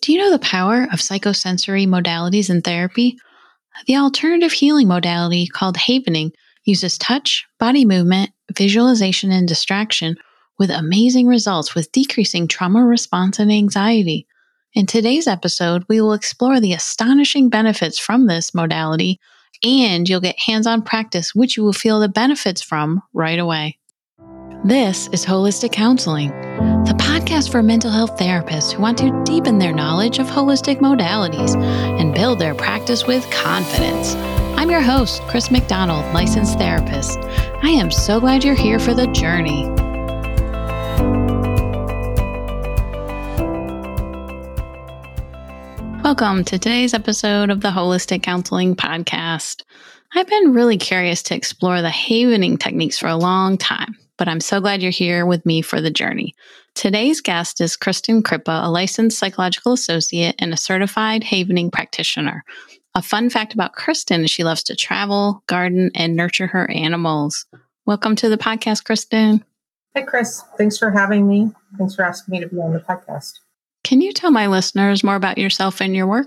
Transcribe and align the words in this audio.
Do 0.00 0.12
you 0.12 0.18
know 0.18 0.30
the 0.30 0.38
power 0.38 0.84
of 0.84 1.00
psychosensory 1.00 1.86
modalities 1.86 2.50
in 2.50 2.62
therapy? 2.62 3.18
The 3.86 3.96
alternative 3.96 4.52
healing 4.52 4.88
modality 4.88 5.46
called 5.46 5.76
havening 5.76 6.32
uses 6.64 6.98
touch, 6.98 7.46
body 7.58 7.84
movement, 7.84 8.30
visualization, 8.56 9.32
and 9.32 9.48
distraction 9.48 10.16
with 10.58 10.70
amazing 10.70 11.26
results 11.26 11.74
with 11.74 11.92
decreasing 11.92 12.48
trauma 12.48 12.84
response 12.84 13.38
and 13.38 13.50
anxiety. 13.50 14.26
In 14.74 14.86
today's 14.86 15.26
episode, 15.26 15.84
we 15.88 16.00
will 16.00 16.12
explore 16.12 16.60
the 16.60 16.74
astonishing 16.74 17.48
benefits 17.48 17.98
from 17.98 18.26
this 18.26 18.54
modality, 18.54 19.18
and 19.64 20.08
you'll 20.08 20.20
get 20.20 20.38
hands 20.38 20.66
on 20.66 20.82
practice, 20.82 21.34
which 21.34 21.56
you 21.56 21.64
will 21.64 21.72
feel 21.72 22.00
the 22.00 22.08
benefits 22.08 22.62
from 22.62 23.02
right 23.12 23.38
away. 23.38 23.78
This 24.64 25.08
is 25.12 25.24
Holistic 25.24 25.72
Counseling, 25.72 26.30
the 26.88 26.94
podcast 26.94 27.52
for 27.52 27.62
mental 27.62 27.90
health 27.90 28.16
therapists 28.16 28.72
who 28.72 28.80
want 28.80 28.96
to 28.96 29.22
deepen 29.24 29.58
their 29.58 29.74
knowledge 29.74 30.18
of 30.18 30.26
holistic 30.26 30.78
modalities 30.78 31.54
and 32.00 32.14
build 32.14 32.38
their 32.38 32.54
practice 32.54 33.06
with 33.06 33.30
confidence. 33.30 34.14
I'm 34.56 34.70
your 34.70 34.80
host, 34.80 35.20
Chris 35.24 35.50
McDonald, 35.50 36.06
licensed 36.14 36.56
therapist. 36.56 37.18
I 37.62 37.68
am 37.68 37.90
so 37.90 38.20
glad 38.20 38.42
you're 38.42 38.54
here 38.54 38.78
for 38.78 38.94
the 38.94 39.06
journey. 39.08 39.68
Welcome 46.02 46.42
to 46.44 46.58
today's 46.58 46.94
episode 46.94 47.50
of 47.50 47.60
the 47.60 47.68
Holistic 47.68 48.22
Counseling 48.22 48.74
Podcast. 48.74 49.62
I've 50.14 50.26
been 50.26 50.54
really 50.54 50.78
curious 50.78 51.22
to 51.24 51.34
explore 51.34 51.82
the 51.82 51.90
havening 51.90 52.56
techniques 52.56 52.98
for 52.98 53.08
a 53.08 53.16
long 53.16 53.58
time 53.58 53.94
but 54.18 54.28
I'm 54.28 54.40
so 54.40 54.60
glad 54.60 54.82
you're 54.82 54.90
here 54.90 55.24
with 55.24 55.46
me 55.46 55.62
for 55.62 55.80
the 55.80 55.90
journey. 55.90 56.34
Today's 56.74 57.20
guest 57.20 57.60
is 57.60 57.76
Kristin 57.76 58.20
Krippa, 58.20 58.64
a 58.64 58.68
licensed 58.68 59.18
psychological 59.18 59.72
associate 59.72 60.34
and 60.38 60.52
a 60.52 60.58
certified 60.58 61.24
havening 61.24 61.70
practitioner. 61.70 62.44
A 62.94 63.00
fun 63.00 63.30
fact 63.30 63.54
about 63.54 63.76
Kristin 63.76 64.24
is 64.24 64.30
she 64.30 64.44
loves 64.44 64.64
to 64.64 64.76
travel, 64.76 65.42
garden, 65.46 65.90
and 65.94 66.16
nurture 66.16 66.48
her 66.48 66.68
animals. 66.70 67.46
Welcome 67.86 68.16
to 68.16 68.28
the 68.28 68.36
podcast, 68.36 68.82
Kristin. 68.82 69.42
Hi, 69.96 70.02
Chris. 70.02 70.42
Thanks 70.58 70.76
for 70.76 70.90
having 70.90 71.26
me. 71.26 71.52
Thanks 71.78 71.94
for 71.94 72.02
asking 72.02 72.32
me 72.32 72.40
to 72.40 72.48
be 72.48 72.56
on 72.56 72.72
the 72.72 72.80
podcast. 72.80 73.34
Can 73.84 74.00
you 74.00 74.12
tell 74.12 74.30
my 74.30 74.48
listeners 74.48 75.04
more 75.04 75.16
about 75.16 75.38
yourself 75.38 75.80
and 75.80 75.94
your 75.94 76.06
work? 76.06 76.26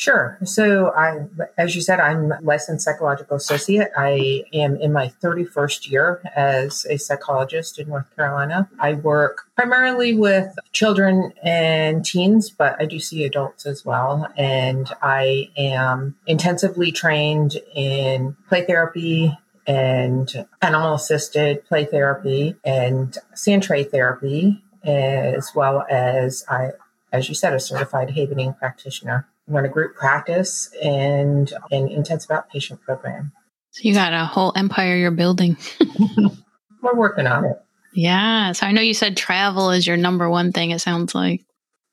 Sure. 0.00 0.38
So 0.44 0.94
I, 0.96 1.26
as 1.58 1.76
you 1.76 1.82
said, 1.82 2.00
I'm 2.00 2.32
licensed 2.40 2.86
psychological 2.86 3.36
associate. 3.36 3.90
I 3.94 4.44
am 4.54 4.76
in 4.76 4.94
my 4.94 5.12
31st 5.22 5.90
year 5.90 6.22
as 6.34 6.86
a 6.88 6.96
psychologist 6.96 7.78
in 7.78 7.90
North 7.90 8.06
Carolina. 8.16 8.66
I 8.78 8.94
work 8.94 9.42
primarily 9.56 10.14
with 10.14 10.54
children 10.72 11.34
and 11.42 12.02
teens, 12.02 12.48
but 12.48 12.80
I 12.80 12.86
do 12.86 12.98
see 12.98 13.24
adults 13.24 13.66
as 13.66 13.84
well. 13.84 14.26
And 14.38 14.90
I 15.02 15.50
am 15.58 16.16
intensively 16.26 16.92
trained 16.92 17.58
in 17.74 18.38
play 18.48 18.64
therapy 18.64 19.36
and 19.66 20.46
animal 20.62 20.94
assisted 20.94 21.66
play 21.66 21.84
therapy 21.84 22.56
and 22.64 23.18
sand 23.34 23.64
tray 23.64 23.84
therapy, 23.84 24.64
as 24.82 25.50
well 25.54 25.84
as 25.90 26.42
I, 26.48 26.70
as 27.12 27.28
you 27.28 27.34
said, 27.34 27.52
a 27.52 27.60
certified 27.60 28.12
havening 28.12 28.54
practitioner 28.58 29.26
run 29.50 29.64
a 29.64 29.68
group 29.68 29.94
practice 29.94 30.70
and 30.82 31.52
an 31.70 31.88
intensive 31.88 32.30
outpatient 32.30 32.80
program. 32.80 33.32
So 33.72 33.82
you 33.82 33.94
got 33.94 34.12
a 34.12 34.24
whole 34.24 34.52
empire 34.56 34.96
you're 34.96 35.10
building. 35.10 35.56
We're 36.82 36.94
working 36.94 37.26
on 37.26 37.44
it. 37.44 37.60
Yeah. 37.92 38.52
So 38.52 38.66
I 38.66 38.72
know 38.72 38.80
you 38.80 38.94
said 38.94 39.16
travel 39.16 39.70
is 39.70 39.86
your 39.86 39.96
number 39.96 40.30
one 40.30 40.52
thing, 40.52 40.70
it 40.70 40.80
sounds 40.80 41.14
like. 41.14 41.44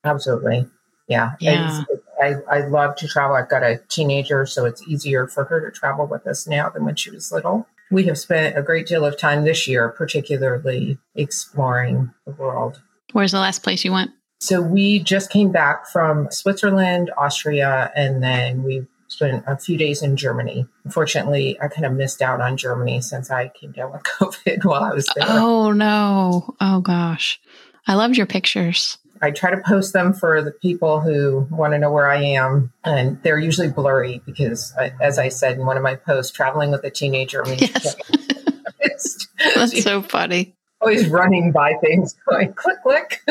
Absolutely. 0.04 0.66
Yeah. 1.08 1.32
Yeah. 1.40 1.82
I, 2.22 2.34
I 2.50 2.66
love 2.66 2.96
to 2.96 3.08
travel. 3.08 3.36
I've 3.36 3.48
got 3.48 3.62
a 3.62 3.80
teenager, 3.88 4.46
so 4.46 4.64
it's 4.64 4.86
easier 4.88 5.26
for 5.26 5.44
her 5.44 5.60
to 5.60 5.76
travel 5.76 6.06
with 6.06 6.26
us 6.26 6.46
now 6.46 6.68
than 6.68 6.84
when 6.84 6.96
she 6.96 7.10
was 7.10 7.30
little. 7.32 7.66
We 7.90 8.04
have 8.04 8.18
spent 8.18 8.58
a 8.58 8.62
great 8.62 8.86
deal 8.86 9.04
of 9.04 9.18
time 9.18 9.44
this 9.44 9.66
year, 9.66 9.88
particularly 9.88 10.98
exploring 11.14 12.12
the 12.26 12.32
world. 12.32 12.82
Where's 13.12 13.32
the 13.32 13.38
last 13.38 13.62
place 13.62 13.84
you 13.84 13.92
went? 13.92 14.10
So 14.40 14.62
we 14.62 15.00
just 15.00 15.30
came 15.30 15.50
back 15.50 15.86
from 15.88 16.28
Switzerland, 16.30 17.10
Austria, 17.18 17.90
and 17.96 18.22
then 18.22 18.62
we 18.62 18.86
spent 19.08 19.42
a 19.46 19.56
few 19.56 19.76
days 19.76 20.02
in 20.02 20.16
Germany. 20.16 20.66
Unfortunately, 20.84 21.58
I 21.60 21.68
kind 21.68 21.86
of 21.86 21.92
missed 21.94 22.22
out 22.22 22.40
on 22.40 22.56
Germany 22.56 23.00
since 23.00 23.30
I 23.30 23.48
came 23.48 23.72
down 23.72 23.92
with 23.92 24.02
COVID 24.20 24.64
while 24.64 24.84
I 24.84 24.92
was 24.92 25.08
there. 25.16 25.24
Oh, 25.28 25.72
no. 25.72 26.54
Oh, 26.60 26.80
gosh. 26.80 27.40
I 27.86 27.94
loved 27.94 28.16
your 28.16 28.26
pictures. 28.26 28.98
I 29.20 29.32
try 29.32 29.50
to 29.50 29.60
post 29.66 29.92
them 29.92 30.12
for 30.12 30.42
the 30.42 30.52
people 30.52 31.00
who 31.00 31.48
want 31.50 31.72
to 31.72 31.78
know 31.78 31.90
where 31.90 32.08
I 32.08 32.22
am, 32.22 32.72
and 32.84 33.20
they're 33.22 33.38
usually 33.38 33.68
blurry 33.68 34.22
because, 34.24 34.72
as 35.00 35.18
I 35.18 35.28
said 35.28 35.58
in 35.58 35.66
one 35.66 35.76
of 35.76 35.82
my 35.82 35.96
posts, 35.96 36.30
traveling 36.30 36.70
with 36.70 36.84
a 36.84 36.90
teenager 36.90 37.44
means 37.44 37.62
yes. 37.62 37.96
That's 39.54 39.82
so 39.82 40.02
funny. 40.02 40.54
Always 40.80 41.08
running 41.08 41.50
by 41.50 41.74
things, 41.82 42.14
going 42.28 42.52
click, 42.52 42.80
click. 42.82 43.22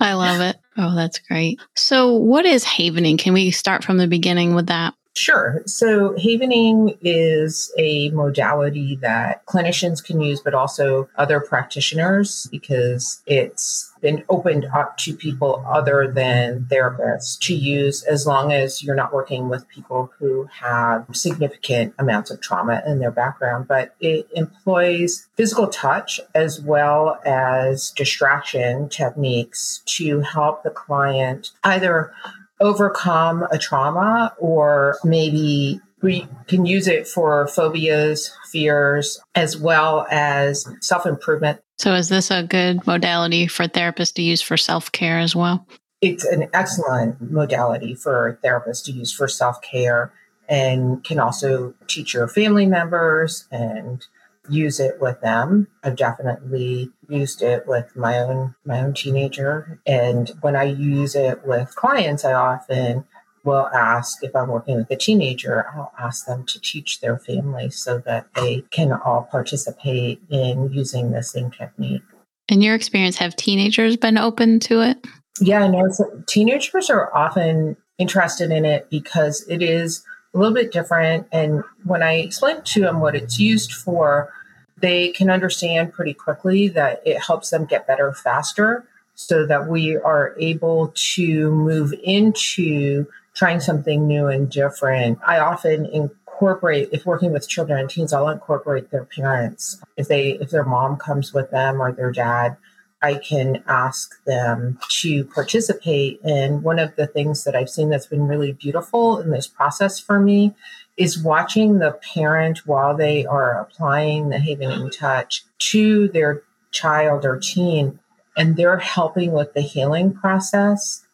I 0.00 0.14
love 0.14 0.40
it. 0.40 0.56
Oh, 0.76 0.94
that's 0.94 1.18
great. 1.18 1.60
So, 1.74 2.12
what 2.14 2.44
is 2.46 2.64
havening? 2.64 3.18
Can 3.18 3.32
we 3.32 3.50
start 3.50 3.84
from 3.84 3.98
the 3.98 4.06
beginning 4.06 4.54
with 4.54 4.66
that? 4.66 4.94
Sure. 5.16 5.62
So, 5.66 6.16
havening 6.18 6.98
is 7.00 7.72
a 7.78 8.10
modality 8.10 8.96
that 8.96 9.46
clinicians 9.46 10.02
can 10.02 10.20
use, 10.20 10.40
but 10.40 10.54
also 10.54 11.08
other 11.16 11.38
practitioners 11.38 12.48
because 12.50 13.22
it's 13.24 13.92
been 14.00 14.24
opened 14.28 14.66
up 14.74 14.98
to 14.98 15.14
people 15.14 15.64
other 15.68 16.10
than 16.12 16.66
therapists 16.68 17.38
to 17.38 17.54
use 17.54 18.02
as 18.02 18.26
long 18.26 18.52
as 18.52 18.82
you're 18.82 18.96
not 18.96 19.14
working 19.14 19.48
with 19.48 19.68
people 19.68 20.12
who 20.18 20.48
have 20.52 21.06
significant 21.12 21.94
amounts 21.98 22.32
of 22.32 22.40
trauma 22.40 22.82
in 22.84 22.98
their 22.98 23.12
background. 23.12 23.68
But 23.68 23.94
it 24.00 24.28
employs 24.34 25.28
physical 25.36 25.68
touch 25.68 26.20
as 26.34 26.60
well 26.60 27.20
as 27.24 27.92
distraction 27.92 28.88
techniques 28.88 29.80
to 29.86 30.20
help 30.20 30.64
the 30.64 30.70
client 30.70 31.52
either 31.62 32.12
overcome 32.60 33.46
a 33.50 33.58
trauma 33.58 34.34
or 34.38 34.96
maybe 35.04 35.80
we 36.02 36.28
can 36.46 36.66
use 36.66 36.86
it 36.86 37.08
for 37.08 37.48
phobias, 37.48 38.30
fears, 38.52 39.18
as 39.34 39.56
well 39.56 40.06
as 40.10 40.66
self 40.80 41.06
improvement. 41.06 41.60
So, 41.78 41.94
is 41.94 42.10
this 42.10 42.30
a 42.30 42.42
good 42.42 42.86
modality 42.86 43.46
for 43.46 43.66
therapists 43.66 44.12
to 44.14 44.22
use 44.22 44.42
for 44.42 44.56
self 44.56 44.92
care 44.92 45.18
as 45.18 45.34
well? 45.34 45.66
It's 46.00 46.24
an 46.24 46.48
excellent 46.52 47.32
modality 47.32 47.94
for 47.94 48.38
therapists 48.44 48.84
to 48.84 48.92
use 48.92 49.12
for 49.12 49.26
self 49.26 49.60
care 49.62 50.12
and 50.48 51.02
can 51.02 51.18
also 51.18 51.74
teach 51.86 52.12
your 52.12 52.28
family 52.28 52.66
members 52.66 53.48
and 53.50 54.04
use 54.48 54.80
it 54.80 55.00
with 55.00 55.20
them. 55.20 55.68
I've 55.82 55.96
definitely 55.96 56.90
used 57.08 57.42
it 57.42 57.66
with 57.66 57.94
my 57.96 58.18
own 58.18 58.54
my 58.64 58.80
own 58.80 58.94
teenager 58.94 59.80
and 59.86 60.30
when 60.40 60.56
I 60.56 60.64
use 60.64 61.14
it 61.14 61.46
with 61.46 61.74
clients 61.74 62.24
I 62.24 62.32
often 62.32 63.04
will 63.44 63.68
ask 63.68 64.24
if 64.24 64.34
I'm 64.34 64.48
working 64.48 64.76
with 64.76 64.90
a 64.90 64.96
teenager, 64.96 65.66
I'll 65.74 65.92
ask 65.98 66.26
them 66.26 66.44
to 66.46 66.60
teach 66.60 67.00
their 67.00 67.18
family 67.18 67.70
so 67.70 67.98
that 67.98 68.26
they 68.34 68.64
can 68.70 68.92
all 68.92 69.28
participate 69.30 70.20
in 70.30 70.72
using 70.72 71.12
the 71.12 71.22
same 71.22 71.50
technique. 71.50 72.02
In 72.48 72.62
your 72.62 72.74
experience, 72.74 73.16
have 73.18 73.36
teenagers 73.36 73.96
been 73.96 74.18
open 74.18 74.60
to 74.60 74.80
it? 74.80 74.98
Yeah, 75.40 75.66
no, 75.66 75.90
so 75.90 76.22
teenagers 76.26 76.90
are 76.90 77.14
often 77.14 77.76
interested 77.98 78.50
in 78.50 78.64
it 78.64 78.88
because 78.90 79.46
it 79.48 79.62
is 79.62 80.04
a 80.34 80.38
little 80.38 80.54
bit 80.54 80.72
different. 80.72 81.26
And 81.32 81.62
when 81.84 82.02
I 82.02 82.14
explain 82.14 82.62
to 82.62 82.80
them 82.80 83.00
what 83.00 83.14
it's 83.14 83.38
used 83.38 83.72
for, 83.72 84.32
they 84.78 85.12
can 85.12 85.30
understand 85.30 85.92
pretty 85.92 86.14
quickly 86.14 86.68
that 86.68 87.02
it 87.06 87.20
helps 87.20 87.50
them 87.50 87.64
get 87.64 87.86
better 87.86 88.12
faster 88.12 88.84
so 89.14 89.46
that 89.46 89.68
we 89.68 89.96
are 89.96 90.34
able 90.38 90.92
to 90.94 91.50
move 91.50 91.94
into 92.02 93.06
trying 93.34 93.60
something 93.60 94.06
new 94.06 94.26
and 94.26 94.50
different. 94.50 95.18
I 95.24 95.38
often 95.38 95.86
incorporate 95.86 96.88
if 96.92 97.06
working 97.06 97.32
with 97.32 97.48
children 97.48 97.78
and 97.78 97.88
teens, 97.88 98.12
I'll 98.12 98.28
incorporate 98.28 98.90
their 98.90 99.04
parents. 99.04 99.80
If 99.96 100.08
they 100.08 100.32
if 100.32 100.50
their 100.50 100.64
mom 100.64 100.96
comes 100.96 101.32
with 101.32 101.50
them 101.50 101.80
or 101.80 101.92
their 101.92 102.10
dad, 102.10 102.56
I 103.04 103.16
can 103.16 103.62
ask 103.68 104.24
them 104.24 104.78
to 105.02 105.24
participate. 105.26 106.20
And 106.24 106.62
one 106.62 106.78
of 106.78 106.96
the 106.96 107.06
things 107.06 107.44
that 107.44 107.54
I've 107.54 107.68
seen 107.68 107.90
that's 107.90 108.06
been 108.06 108.26
really 108.26 108.52
beautiful 108.52 109.18
in 109.18 109.30
this 109.30 109.46
process 109.46 110.00
for 110.00 110.18
me 110.18 110.54
is 110.96 111.22
watching 111.22 111.80
the 111.80 111.98
parent 112.14 112.66
while 112.66 112.96
they 112.96 113.26
are 113.26 113.60
applying 113.60 114.30
the 114.30 114.38
Havening 114.38 114.90
Touch 114.90 115.44
to 115.58 116.08
their 116.08 116.44
child 116.70 117.26
or 117.26 117.38
teen, 117.38 117.98
and 118.38 118.56
they're 118.56 118.78
helping 118.78 119.32
with 119.32 119.52
the 119.52 119.60
healing 119.60 120.14
process. 120.14 121.04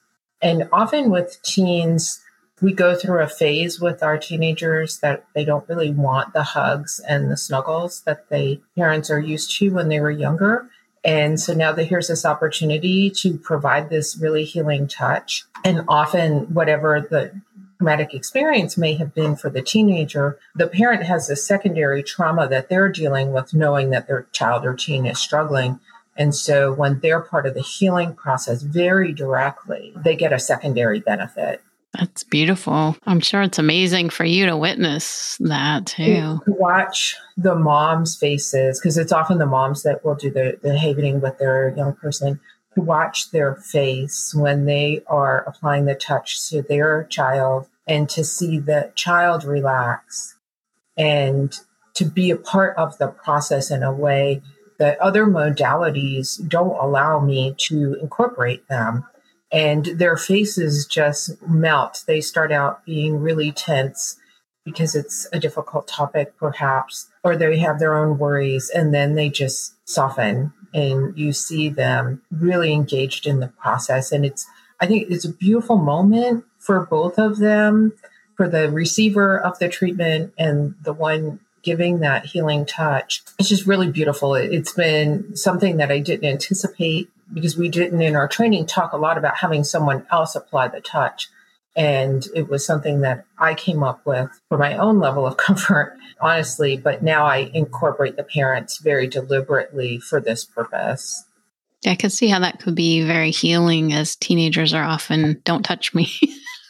And 0.40 0.68
often 0.70 1.10
with 1.10 1.42
teens, 1.42 2.22
we 2.62 2.72
go 2.72 2.94
through 2.94 3.20
a 3.20 3.26
phase 3.28 3.80
with 3.80 4.00
our 4.00 4.16
teenagers 4.16 5.00
that 5.00 5.24
they 5.34 5.44
don't 5.44 5.68
really 5.68 5.90
want 5.90 6.34
the 6.34 6.44
hugs 6.44 7.00
and 7.08 7.32
the 7.32 7.36
snuggles 7.36 8.02
that 8.02 8.28
the 8.28 8.60
parents 8.76 9.10
are 9.10 9.18
used 9.18 9.58
to 9.58 9.70
when 9.70 9.88
they 9.88 9.98
were 9.98 10.10
younger. 10.12 10.70
And 11.04 11.40
so 11.40 11.54
now 11.54 11.72
that 11.72 11.84
here's 11.84 12.08
this 12.08 12.26
opportunity 12.26 13.10
to 13.10 13.38
provide 13.38 13.88
this 13.88 14.18
really 14.18 14.44
healing 14.44 14.86
touch. 14.86 15.44
And 15.64 15.84
often, 15.88 16.52
whatever 16.52 17.06
the 17.08 17.32
traumatic 17.78 18.12
experience 18.12 18.76
may 18.76 18.94
have 18.94 19.14
been 19.14 19.34
for 19.36 19.48
the 19.48 19.62
teenager, 19.62 20.38
the 20.54 20.66
parent 20.66 21.04
has 21.04 21.30
a 21.30 21.36
secondary 21.36 22.02
trauma 22.02 22.46
that 22.48 22.68
they're 22.68 22.90
dealing 22.90 23.32
with, 23.32 23.54
knowing 23.54 23.88
that 23.90 24.06
their 24.06 24.26
child 24.32 24.66
or 24.66 24.74
teen 24.74 25.06
is 25.06 25.18
struggling. 25.18 25.80
And 26.16 26.34
so 26.34 26.72
when 26.72 27.00
they're 27.00 27.20
part 27.20 27.46
of 27.46 27.54
the 27.54 27.62
healing 27.62 28.14
process 28.14 28.60
very 28.60 29.12
directly, 29.14 29.94
they 29.96 30.14
get 30.14 30.34
a 30.34 30.38
secondary 30.38 31.00
benefit. 31.00 31.62
That's 31.98 32.22
beautiful. 32.22 32.96
I'm 33.04 33.20
sure 33.20 33.42
it's 33.42 33.58
amazing 33.58 34.10
for 34.10 34.24
you 34.24 34.46
to 34.46 34.56
witness 34.56 35.36
that 35.40 35.86
too. 35.86 36.40
To 36.44 36.52
watch 36.52 37.16
the 37.36 37.56
moms' 37.56 38.16
faces, 38.16 38.80
because 38.80 38.96
it's 38.96 39.12
often 39.12 39.38
the 39.38 39.46
moms 39.46 39.82
that 39.82 40.04
will 40.04 40.14
do 40.14 40.30
the, 40.30 40.58
the 40.62 40.78
havening 40.78 41.20
with 41.20 41.38
their 41.38 41.74
young 41.76 41.94
person, 41.94 42.38
to 42.74 42.80
watch 42.80 43.32
their 43.32 43.56
face 43.56 44.32
when 44.34 44.66
they 44.66 45.02
are 45.08 45.44
applying 45.48 45.86
the 45.86 45.94
touch 45.94 46.48
to 46.50 46.62
their 46.62 47.04
child 47.04 47.66
and 47.86 48.08
to 48.10 48.22
see 48.22 48.58
the 48.58 48.92
child 48.94 49.42
relax 49.42 50.36
and 50.96 51.58
to 51.94 52.04
be 52.04 52.30
a 52.30 52.36
part 52.36 52.76
of 52.76 52.96
the 52.98 53.08
process 53.08 53.70
in 53.70 53.82
a 53.82 53.92
way 53.92 54.40
that 54.78 54.98
other 55.00 55.26
modalities 55.26 56.46
don't 56.48 56.78
allow 56.78 57.18
me 57.20 57.54
to 57.58 57.94
incorporate 58.00 58.66
them 58.68 59.04
and 59.52 59.86
their 59.86 60.16
faces 60.16 60.86
just 60.86 61.40
melt. 61.48 62.04
They 62.06 62.20
start 62.20 62.52
out 62.52 62.84
being 62.84 63.20
really 63.20 63.52
tense 63.52 64.16
because 64.64 64.94
it's 64.94 65.26
a 65.32 65.40
difficult 65.40 65.88
topic, 65.88 66.36
perhaps, 66.36 67.08
or 67.24 67.36
they 67.36 67.58
have 67.58 67.78
their 67.78 67.96
own 67.96 68.18
worries, 68.18 68.70
and 68.70 68.94
then 68.94 69.14
they 69.14 69.28
just 69.28 69.74
soften, 69.88 70.52
and 70.74 71.16
you 71.18 71.32
see 71.32 71.68
them 71.68 72.22
really 72.30 72.72
engaged 72.72 73.26
in 73.26 73.40
the 73.40 73.48
process. 73.48 74.12
And 74.12 74.24
it's, 74.24 74.46
I 74.78 74.86
think, 74.86 75.10
it's 75.10 75.24
a 75.24 75.32
beautiful 75.32 75.76
moment 75.76 76.44
for 76.58 76.86
both 76.86 77.18
of 77.18 77.38
them, 77.38 77.94
for 78.36 78.48
the 78.48 78.70
receiver 78.70 79.38
of 79.38 79.58
the 79.58 79.68
treatment 79.68 80.32
and 80.38 80.74
the 80.82 80.92
one 80.92 81.40
giving 81.62 82.00
that 82.00 82.24
healing 82.26 82.64
touch. 82.64 83.22
It's 83.38 83.48
just 83.48 83.66
really 83.66 83.90
beautiful. 83.90 84.34
It's 84.34 84.72
been 84.72 85.36
something 85.36 85.78
that 85.78 85.90
I 85.90 85.98
didn't 85.98 86.28
anticipate 86.28 87.10
because 87.32 87.56
we 87.56 87.68
didn't 87.68 88.00
in 88.02 88.16
our 88.16 88.28
training 88.28 88.66
talk 88.66 88.92
a 88.92 88.96
lot 88.96 89.18
about 89.18 89.38
having 89.38 89.64
someone 89.64 90.06
else 90.10 90.34
apply 90.34 90.68
the 90.68 90.80
touch. 90.80 91.28
And 91.76 92.26
it 92.34 92.48
was 92.48 92.66
something 92.66 93.00
that 93.00 93.24
I 93.38 93.54
came 93.54 93.82
up 93.82 94.04
with 94.04 94.28
for 94.48 94.58
my 94.58 94.76
own 94.76 94.98
level 94.98 95.26
of 95.26 95.36
comfort, 95.36 95.96
honestly. 96.20 96.76
But 96.76 97.02
now 97.02 97.26
I 97.26 97.50
incorporate 97.54 98.16
the 98.16 98.24
parents 98.24 98.78
very 98.78 99.06
deliberately 99.06 99.98
for 99.98 100.20
this 100.20 100.44
purpose. 100.44 101.24
I 101.86 101.94
could 101.94 102.12
see 102.12 102.28
how 102.28 102.40
that 102.40 102.60
could 102.60 102.74
be 102.74 103.02
very 103.04 103.30
healing 103.30 103.92
as 103.92 104.16
teenagers 104.16 104.74
are 104.74 104.84
often, 104.84 105.40
don't 105.44 105.62
touch 105.62 105.94
me. 105.94 106.10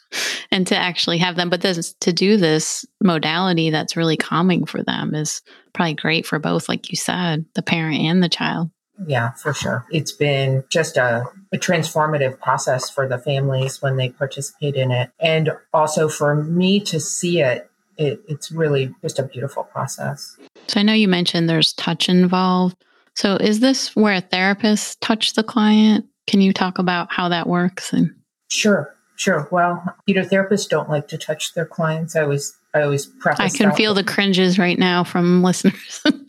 and 0.50 0.66
to 0.68 0.76
actually 0.76 1.18
have 1.18 1.36
them, 1.36 1.50
but 1.50 1.60
this, 1.60 1.94
to 2.00 2.12
do 2.12 2.36
this 2.36 2.84
modality 3.00 3.70
that's 3.70 3.96
really 3.96 4.16
calming 4.16 4.66
for 4.66 4.82
them 4.82 5.14
is 5.14 5.42
probably 5.72 5.94
great 5.94 6.26
for 6.26 6.38
both, 6.38 6.68
like 6.68 6.90
you 6.90 6.96
said, 6.96 7.44
the 7.54 7.62
parent 7.62 8.00
and 8.00 8.22
the 8.22 8.28
child. 8.28 8.70
Yeah, 9.06 9.30
for 9.32 9.54
sure. 9.54 9.86
It's 9.90 10.12
been 10.12 10.64
just 10.68 10.96
a, 10.96 11.24
a, 11.52 11.56
transformative 11.56 12.38
process 12.40 12.90
for 12.90 13.08
the 13.08 13.18
families 13.18 13.80
when 13.80 13.96
they 13.96 14.10
participate 14.10 14.74
in 14.74 14.90
it. 14.90 15.10
And 15.18 15.52
also 15.72 16.08
for 16.08 16.34
me 16.34 16.80
to 16.80 17.00
see 17.00 17.40
it, 17.40 17.70
it, 17.96 18.20
it's 18.28 18.52
really 18.52 18.94
just 19.02 19.18
a 19.18 19.22
beautiful 19.22 19.64
process. 19.64 20.36
So 20.68 20.80
I 20.80 20.82
know 20.82 20.92
you 20.92 21.08
mentioned 21.08 21.48
there's 21.48 21.72
touch 21.72 22.08
involved. 22.08 22.76
So 23.14 23.36
is 23.36 23.60
this 23.60 23.94
where 23.96 24.14
a 24.14 24.20
therapist 24.20 25.00
touch 25.00 25.34
the 25.34 25.42
client? 25.42 26.06
Can 26.26 26.40
you 26.40 26.52
talk 26.52 26.78
about 26.78 27.12
how 27.12 27.28
that 27.28 27.46
works? 27.46 27.92
And 27.92 28.14
Sure, 28.48 28.94
sure. 29.16 29.48
Well, 29.50 29.82
you 30.06 30.14
know, 30.14 30.22
therapists 30.22 30.68
don't 30.68 30.88
like 30.88 31.08
to 31.08 31.18
touch 31.18 31.54
their 31.54 31.66
clients. 31.66 32.16
I 32.16 32.22
always 32.22 32.56
I 32.74 32.82
always 32.82 33.06
preface 33.06 33.54
I 33.54 33.56
can 33.56 33.72
feel 33.72 33.94
the 33.94 34.04
cringes 34.04 34.58
right 34.58 34.78
now 34.78 35.04
from 35.04 35.42
listeners. 35.42 36.02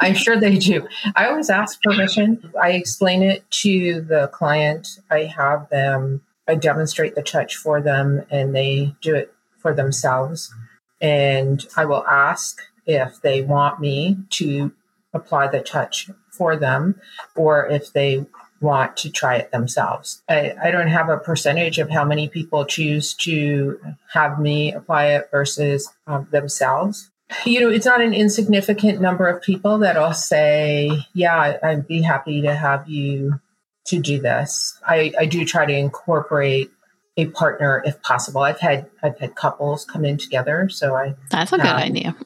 I'm 0.00 0.14
sure 0.14 0.38
they 0.38 0.56
do. 0.56 0.86
I 1.16 1.26
always 1.26 1.50
ask 1.50 1.80
permission. 1.82 2.52
I 2.60 2.72
explain 2.72 3.22
it 3.22 3.48
to 3.62 4.00
the 4.00 4.28
client. 4.28 5.00
I 5.10 5.24
have 5.24 5.68
them, 5.70 6.22
I 6.48 6.54
demonstrate 6.54 7.14
the 7.14 7.22
touch 7.22 7.56
for 7.56 7.80
them, 7.80 8.24
and 8.30 8.54
they 8.54 8.94
do 9.00 9.14
it 9.14 9.34
for 9.58 9.74
themselves. 9.74 10.52
And 11.00 11.66
I 11.76 11.84
will 11.84 12.06
ask 12.06 12.60
if 12.86 13.20
they 13.22 13.42
want 13.42 13.80
me 13.80 14.18
to 14.30 14.72
apply 15.12 15.48
the 15.48 15.60
touch 15.60 16.10
for 16.30 16.56
them 16.56 17.00
or 17.36 17.66
if 17.66 17.92
they 17.92 18.26
want 18.60 18.96
to 18.96 19.10
try 19.10 19.36
it 19.36 19.52
themselves. 19.52 20.22
I, 20.28 20.54
I 20.62 20.70
don't 20.70 20.88
have 20.88 21.08
a 21.08 21.18
percentage 21.18 21.78
of 21.78 21.90
how 21.90 22.04
many 22.04 22.28
people 22.28 22.64
choose 22.64 23.14
to 23.14 23.78
have 24.12 24.40
me 24.40 24.72
apply 24.72 25.06
it 25.06 25.28
versus 25.30 25.92
um, 26.06 26.26
themselves 26.30 27.10
you 27.44 27.60
know, 27.60 27.68
it's 27.68 27.86
not 27.86 28.00
an 28.00 28.14
insignificant 28.14 29.00
number 29.00 29.28
of 29.28 29.42
people 29.42 29.78
that'll 29.78 30.12
say, 30.12 30.90
yeah, 31.12 31.58
I'd 31.62 31.86
be 31.86 32.02
happy 32.02 32.42
to 32.42 32.54
have 32.54 32.88
you 32.88 33.40
to 33.86 34.00
do 34.00 34.20
this. 34.20 34.78
I, 34.86 35.12
I 35.18 35.26
do 35.26 35.44
try 35.44 35.66
to 35.66 35.72
incorporate 35.72 36.70
a 37.16 37.26
partner 37.26 37.82
if 37.84 38.02
possible. 38.02 38.40
I've 38.40 38.60
had 38.60 38.90
I've 39.02 39.18
had 39.18 39.36
couples 39.36 39.84
come 39.84 40.04
in 40.04 40.18
together, 40.18 40.68
so 40.68 40.96
I 40.96 41.14
that's 41.30 41.52
a 41.52 41.56
good 41.56 41.66
idea. 41.66 42.16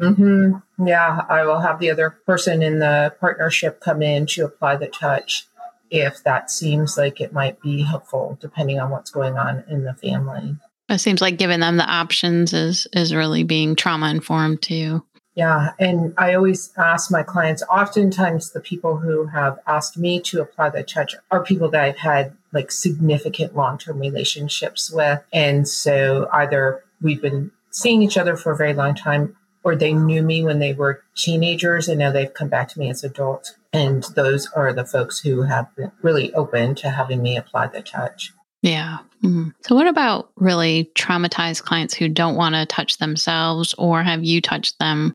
Mm-hmm, 0.00 0.86
yeah, 0.86 1.24
I 1.28 1.44
will 1.44 1.60
have 1.60 1.78
the 1.78 1.90
other 1.90 2.10
person 2.10 2.62
in 2.62 2.80
the 2.80 3.14
partnership 3.20 3.80
come 3.80 4.02
in 4.02 4.26
to 4.26 4.44
apply 4.44 4.76
the 4.76 4.88
touch 4.88 5.46
if 5.90 6.24
that 6.24 6.50
seems 6.50 6.96
like 6.96 7.20
it 7.20 7.32
might 7.32 7.60
be 7.60 7.82
helpful, 7.82 8.38
depending 8.40 8.80
on 8.80 8.90
what's 8.90 9.10
going 9.10 9.36
on 9.36 9.62
in 9.68 9.84
the 9.84 9.94
family. 9.94 10.56
It 10.92 10.98
seems 11.00 11.20
like 11.22 11.38
giving 11.38 11.60
them 11.60 11.78
the 11.78 11.90
options 11.90 12.52
is 12.52 12.86
is 12.92 13.14
really 13.14 13.44
being 13.44 13.74
trauma 13.74 14.10
informed 14.10 14.62
too. 14.62 15.02
Yeah, 15.34 15.72
and 15.78 16.12
I 16.18 16.34
always 16.34 16.70
ask 16.76 17.10
my 17.10 17.22
clients. 17.22 17.62
Oftentimes, 17.70 18.52
the 18.52 18.60
people 18.60 18.98
who 18.98 19.26
have 19.26 19.58
asked 19.66 19.96
me 19.96 20.20
to 20.20 20.42
apply 20.42 20.68
the 20.68 20.82
touch 20.82 21.14
are 21.30 21.42
people 21.42 21.70
that 21.70 21.82
I've 21.82 21.96
had 21.96 22.36
like 22.52 22.70
significant 22.70 23.56
long 23.56 23.78
term 23.78 23.98
relationships 23.98 24.92
with, 24.92 25.22
and 25.32 25.66
so 25.66 26.28
either 26.32 26.84
we've 27.00 27.22
been 27.22 27.50
seeing 27.70 28.02
each 28.02 28.18
other 28.18 28.36
for 28.36 28.52
a 28.52 28.56
very 28.56 28.74
long 28.74 28.94
time, 28.94 29.34
or 29.64 29.74
they 29.74 29.94
knew 29.94 30.22
me 30.22 30.44
when 30.44 30.58
they 30.58 30.74
were 30.74 31.02
teenagers, 31.16 31.88
and 31.88 31.98
now 31.98 32.12
they've 32.12 32.34
come 32.34 32.48
back 32.48 32.68
to 32.68 32.78
me 32.78 32.90
as 32.90 33.02
adults. 33.02 33.54
And 33.72 34.02
those 34.14 34.50
are 34.54 34.74
the 34.74 34.84
folks 34.84 35.20
who 35.20 35.42
have 35.42 35.74
been 35.74 35.92
really 36.02 36.34
open 36.34 36.74
to 36.76 36.90
having 36.90 37.22
me 37.22 37.38
apply 37.38 37.68
the 37.68 37.80
touch. 37.80 38.34
Yeah. 38.62 38.98
Mm-hmm. 39.22 39.50
So, 39.62 39.74
what 39.74 39.86
about 39.86 40.30
really 40.36 40.90
traumatized 40.96 41.62
clients 41.62 41.94
who 41.94 42.08
don't 42.08 42.36
want 42.36 42.54
to 42.54 42.66
touch 42.66 42.98
themselves 42.98 43.74
or 43.76 44.02
have 44.02 44.24
you 44.24 44.40
touched 44.40 44.78
them? 44.78 45.14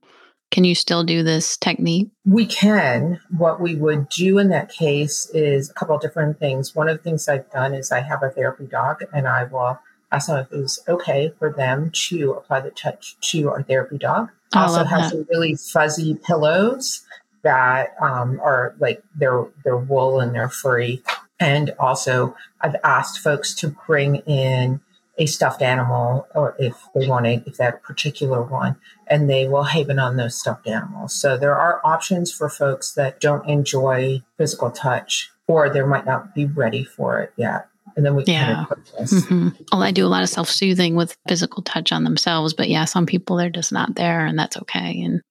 Can 0.50 0.63
you 0.63 0.75
still 0.75 1.03
do 1.03 1.24
this 1.24 1.57
technique? 1.57 2.10
We 2.25 2.45
can. 2.45 3.19
What 3.38 3.60
we 3.60 3.75
would 3.75 4.07
do 4.07 4.38
in 4.38 4.48
that 4.50 4.69
case 4.69 5.29
is 5.33 5.69
a 5.69 5.74
couple 5.74 5.98
different 5.98 6.39
things. 6.39 6.74
One 6.74 6.88
of 6.88 6.98
the 6.98 7.03
things 7.03 7.27
I've 7.27 7.51
done 7.51 7.74
is 7.74 7.91
I 7.91 8.00
have 8.00 8.24
a 8.24 8.29
therapy 8.29 8.65
dog 8.65 9.03
and 9.13 9.27
I 9.27 9.43
will 9.43 9.77
ask 10.12 10.27
them 10.27 10.38
if 10.38 10.53
it's 10.53 10.79
okay 10.88 11.33
for 11.38 11.51
them 11.51 11.91
to 12.07 12.31
apply 12.31 12.62
the 12.62 12.71
touch 12.71 13.17
to 13.31 13.50
our 13.50 13.62
therapy 13.62 13.98
dog. 13.98 14.29
I 14.53 14.63
also 14.63 14.86
have 14.86 15.01
that. 15.01 15.12
some 15.12 15.27
really 15.29 15.55
fuzzy 15.55 16.15
pillows 16.15 17.01
that 17.43 17.95
um, 18.01 18.39
are 18.41 18.74
like 18.79 19.03
they're 19.15 19.45
they're 19.65 19.77
wool 19.77 20.21
and 20.21 20.33
they're 20.33 20.50
furry 20.50 21.03
and 21.39 21.75
also, 21.79 22.36
I've 22.62 22.75
asked 22.84 23.20
folks 23.20 23.53
to 23.56 23.75
bring 23.86 24.17
in 24.17 24.82
a 25.20 25.25
stuffed 25.25 25.62
animal, 25.62 26.27
or 26.36 26.56
if 26.60 26.75
they 26.94 27.08
want 27.08 27.25
if 27.25 27.58
that 27.58 27.82
particular 27.82 28.41
one, 28.41 28.75
and 29.08 29.29
they 29.29 29.48
will 29.48 29.63
haven 29.63 30.00
on 30.00 30.17
those 30.17 30.39
stuffed 30.39 30.67
animals. 30.67 31.13
So 31.13 31.38
there 31.38 31.58
are 31.58 31.82
options 31.84 32.32
for 32.32 32.50
folks 32.50 32.94
that 32.94 33.20
don't 33.20 33.48
enjoy 33.50 34.22
physical 34.38 34.70
touch, 34.70 35.32
or 35.48 35.70
they 35.70 35.82
might 35.82 36.06
not 36.06 36.36
be 36.36 36.46
ready 36.46 36.84
for 36.84 37.20
it 37.20 37.34
yet. 37.36 37.67
And 37.96 38.06
then 38.06 38.15
we 38.15 38.25
yeah. 38.25 38.65
kind 38.67 38.72
of 38.72 39.08
mm-hmm. 39.08 39.48
Well, 39.72 39.82
I 39.82 39.91
do 39.91 40.06
a 40.06 40.08
lot 40.08 40.22
of 40.22 40.29
self 40.29 40.50
soothing 40.50 40.96
with 40.96 41.17
physical 41.27 41.63
touch 41.63 41.91
on 41.91 42.03
themselves, 42.03 42.53
but 42.53 42.70
yeah, 42.70 42.86
some 42.86 43.08
people 43.08 43.38
they're 43.38 43.50
just 43.50 43.72
not 43.72 43.96
there, 43.96 44.25
and 44.25 44.38
that's 44.38 44.58
okay. 44.58 45.01
And 45.01 45.22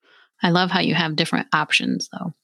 I 0.43 0.51
love 0.51 0.71
how 0.71 0.81
you 0.81 0.95
have 0.95 1.17
different 1.17 1.47
options, 1.53 2.09
though. 2.13 2.35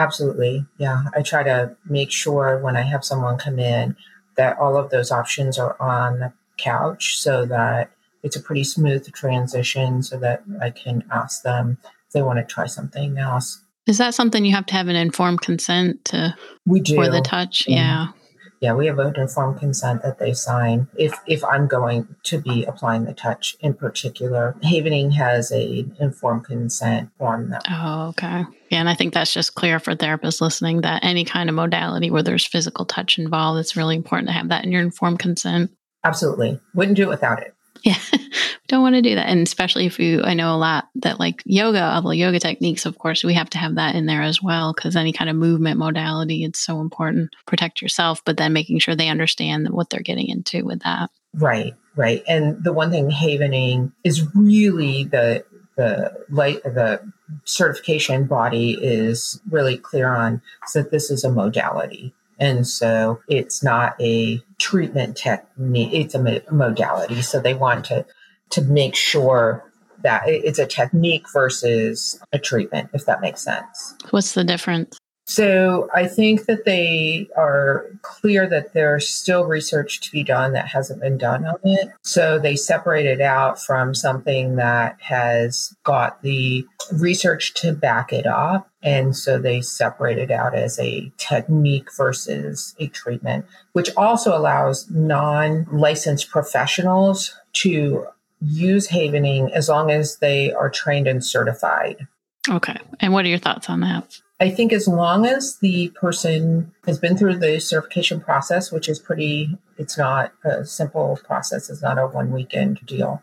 Absolutely. 0.00 0.64
Yeah. 0.78 1.04
I 1.14 1.20
try 1.20 1.42
to 1.42 1.76
make 1.84 2.10
sure 2.10 2.58
when 2.58 2.74
I 2.74 2.82
have 2.82 3.04
someone 3.04 3.36
come 3.36 3.58
in 3.58 3.96
that 4.36 4.58
all 4.58 4.78
of 4.78 4.88
those 4.88 5.10
options 5.10 5.58
are 5.58 5.76
on 5.78 6.20
the 6.20 6.32
couch 6.56 7.18
so 7.18 7.44
that 7.44 7.90
it's 8.22 8.34
a 8.34 8.40
pretty 8.40 8.64
smooth 8.64 9.12
transition 9.12 10.02
so 10.02 10.18
that 10.18 10.42
I 10.60 10.70
can 10.70 11.04
ask 11.10 11.42
them 11.42 11.76
if 12.06 12.12
they 12.14 12.22
want 12.22 12.38
to 12.38 12.44
try 12.46 12.64
something 12.64 13.18
else. 13.18 13.60
Is 13.86 13.98
that 13.98 14.14
something 14.14 14.46
you 14.46 14.54
have 14.54 14.66
to 14.66 14.74
have 14.74 14.88
an 14.88 14.96
informed 14.96 15.42
consent 15.42 16.02
to 16.06 16.34
we 16.64 16.80
do 16.80 16.94
for 16.94 17.10
the 17.10 17.20
touch? 17.20 17.64
Mm-hmm. 17.64 17.72
Yeah. 17.72 18.06
Yeah, 18.06 18.19
we 18.60 18.86
have 18.86 18.98
an 18.98 19.16
informed 19.16 19.58
consent 19.58 20.02
that 20.02 20.18
they 20.18 20.32
sign 20.32 20.88
if 20.96 21.18
if 21.26 21.42
I'm 21.44 21.66
going 21.66 22.14
to 22.24 22.38
be 22.38 22.64
applying 22.64 23.04
the 23.04 23.14
touch 23.14 23.56
in 23.60 23.74
particular. 23.74 24.54
Havening 24.62 25.12
has 25.12 25.50
a 25.50 25.86
informed 25.98 26.44
consent 26.44 27.10
form. 27.18 27.50
That- 27.50 27.62
oh, 27.70 28.08
okay. 28.10 28.44
Yeah, 28.68 28.80
and 28.80 28.88
I 28.88 28.94
think 28.94 29.14
that's 29.14 29.32
just 29.32 29.54
clear 29.54 29.80
for 29.80 29.96
therapists 29.96 30.40
listening 30.40 30.82
that 30.82 31.04
any 31.04 31.24
kind 31.24 31.48
of 31.48 31.54
modality 31.54 32.10
where 32.10 32.22
there's 32.22 32.46
physical 32.46 32.84
touch 32.84 33.18
involved, 33.18 33.60
it's 33.60 33.76
really 33.76 33.96
important 33.96 34.28
to 34.28 34.34
have 34.34 34.48
that 34.50 34.64
in 34.64 34.72
your 34.72 34.82
informed 34.82 35.18
consent. 35.18 35.70
Absolutely. 36.04 36.60
Wouldn't 36.74 36.96
do 36.96 37.04
it 37.04 37.08
without 37.08 37.42
it. 37.42 37.54
Yeah, 37.82 37.96
don't 38.68 38.82
want 38.82 38.94
to 38.94 39.02
do 39.02 39.14
that. 39.14 39.28
And 39.28 39.46
especially 39.46 39.86
if 39.86 39.98
you, 39.98 40.22
I 40.22 40.34
know 40.34 40.54
a 40.54 40.58
lot 40.58 40.88
that 40.96 41.18
like 41.18 41.42
yoga, 41.44 41.80
other 41.80 42.14
yoga 42.14 42.38
techniques, 42.38 42.86
of 42.86 42.98
course, 42.98 43.24
we 43.24 43.34
have 43.34 43.50
to 43.50 43.58
have 43.58 43.76
that 43.76 43.94
in 43.94 44.06
there 44.06 44.22
as 44.22 44.42
well 44.42 44.72
because 44.72 44.96
any 44.96 45.12
kind 45.12 45.30
of 45.30 45.36
movement 45.36 45.78
modality, 45.78 46.44
it's 46.44 46.58
so 46.58 46.80
important. 46.80 47.30
Protect 47.46 47.82
yourself, 47.82 48.22
but 48.24 48.36
then 48.36 48.52
making 48.52 48.78
sure 48.78 48.94
they 48.94 49.08
understand 49.08 49.68
what 49.70 49.90
they're 49.90 50.00
getting 50.00 50.28
into 50.28 50.64
with 50.64 50.82
that. 50.82 51.10
Right, 51.34 51.74
right. 51.96 52.22
And 52.26 52.62
the 52.62 52.72
one 52.72 52.90
thing 52.90 53.10
havening 53.10 53.92
is 54.04 54.26
really 54.34 55.04
the 55.04 55.44
the 55.76 56.12
light 56.28 56.62
the 56.64 57.00
certification 57.44 58.24
body 58.24 58.76
is 58.80 59.40
really 59.50 59.78
clear 59.78 60.14
on 60.14 60.42
is 60.66 60.72
that 60.74 60.90
this 60.90 61.10
is 61.10 61.24
a 61.24 61.30
modality 61.30 62.12
and 62.40 62.66
so 62.66 63.20
it's 63.28 63.62
not 63.62 63.94
a 64.00 64.42
treatment 64.58 65.16
technique, 65.16 65.90
it's 65.92 66.14
a 66.14 66.42
modality. 66.50 67.22
So 67.22 67.38
they 67.38 67.54
want 67.54 67.84
to, 67.86 68.06
to 68.50 68.62
make 68.62 68.96
sure 68.96 69.64
that 70.02 70.22
it's 70.26 70.58
a 70.58 70.66
technique 70.66 71.26
versus 71.32 72.18
a 72.32 72.38
treatment, 72.38 72.90
if 72.94 73.04
that 73.04 73.20
makes 73.20 73.42
sense. 73.42 73.94
What's 74.10 74.32
the 74.32 74.44
difference? 74.44 74.98
So 75.30 75.88
I 75.94 76.08
think 76.08 76.46
that 76.46 76.64
they 76.64 77.28
are 77.36 77.86
clear 78.02 78.48
that 78.48 78.72
there's 78.72 79.08
still 79.08 79.44
research 79.44 80.00
to 80.00 80.10
be 80.10 80.24
done 80.24 80.54
that 80.54 80.66
hasn't 80.66 81.00
been 81.00 81.18
done 81.18 81.46
on 81.46 81.54
it. 81.62 81.88
So 82.02 82.40
they 82.40 82.56
separate 82.56 83.06
it 83.06 83.20
out 83.20 83.62
from 83.62 83.94
something 83.94 84.56
that 84.56 84.96
has 85.00 85.72
got 85.84 86.20
the 86.22 86.66
research 86.90 87.54
to 87.54 87.72
back 87.72 88.12
it 88.12 88.26
up. 88.26 88.68
And 88.82 89.16
so 89.16 89.38
they 89.38 89.60
separate 89.60 90.18
it 90.18 90.32
out 90.32 90.56
as 90.56 90.80
a 90.80 91.12
technique 91.16 91.94
versus 91.96 92.74
a 92.80 92.88
treatment, 92.88 93.46
which 93.72 93.94
also 93.96 94.36
allows 94.36 94.90
non 94.90 95.64
licensed 95.70 96.28
professionals 96.28 97.36
to 97.52 98.04
use 98.42 98.88
havening 98.88 99.52
as 99.52 99.68
long 99.68 99.92
as 99.92 100.16
they 100.16 100.52
are 100.52 100.70
trained 100.70 101.06
and 101.06 101.24
certified. 101.24 102.08
Okay. 102.48 102.78
And 102.98 103.12
what 103.12 103.24
are 103.24 103.28
your 103.28 103.38
thoughts 103.38 103.70
on 103.70 103.78
that? 103.82 104.20
I 104.40 104.48
think 104.48 104.72
as 104.72 104.88
long 104.88 105.26
as 105.26 105.58
the 105.58 105.90
person 105.90 106.72
has 106.86 106.98
been 106.98 107.16
through 107.16 107.38
the 107.38 107.60
certification 107.60 108.22
process, 108.22 108.72
which 108.72 108.88
is 108.88 108.98
pretty, 108.98 109.58
it's 109.76 109.98
not 109.98 110.32
a 110.44 110.64
simple 110.64 111.20
process, 111.24 111.68
it's 111.68 111.82
not 111.82 111.98
a 111.98 112.06
one 112.06 112.32
weekend 112.32 112.80
deal, 112.86 113.22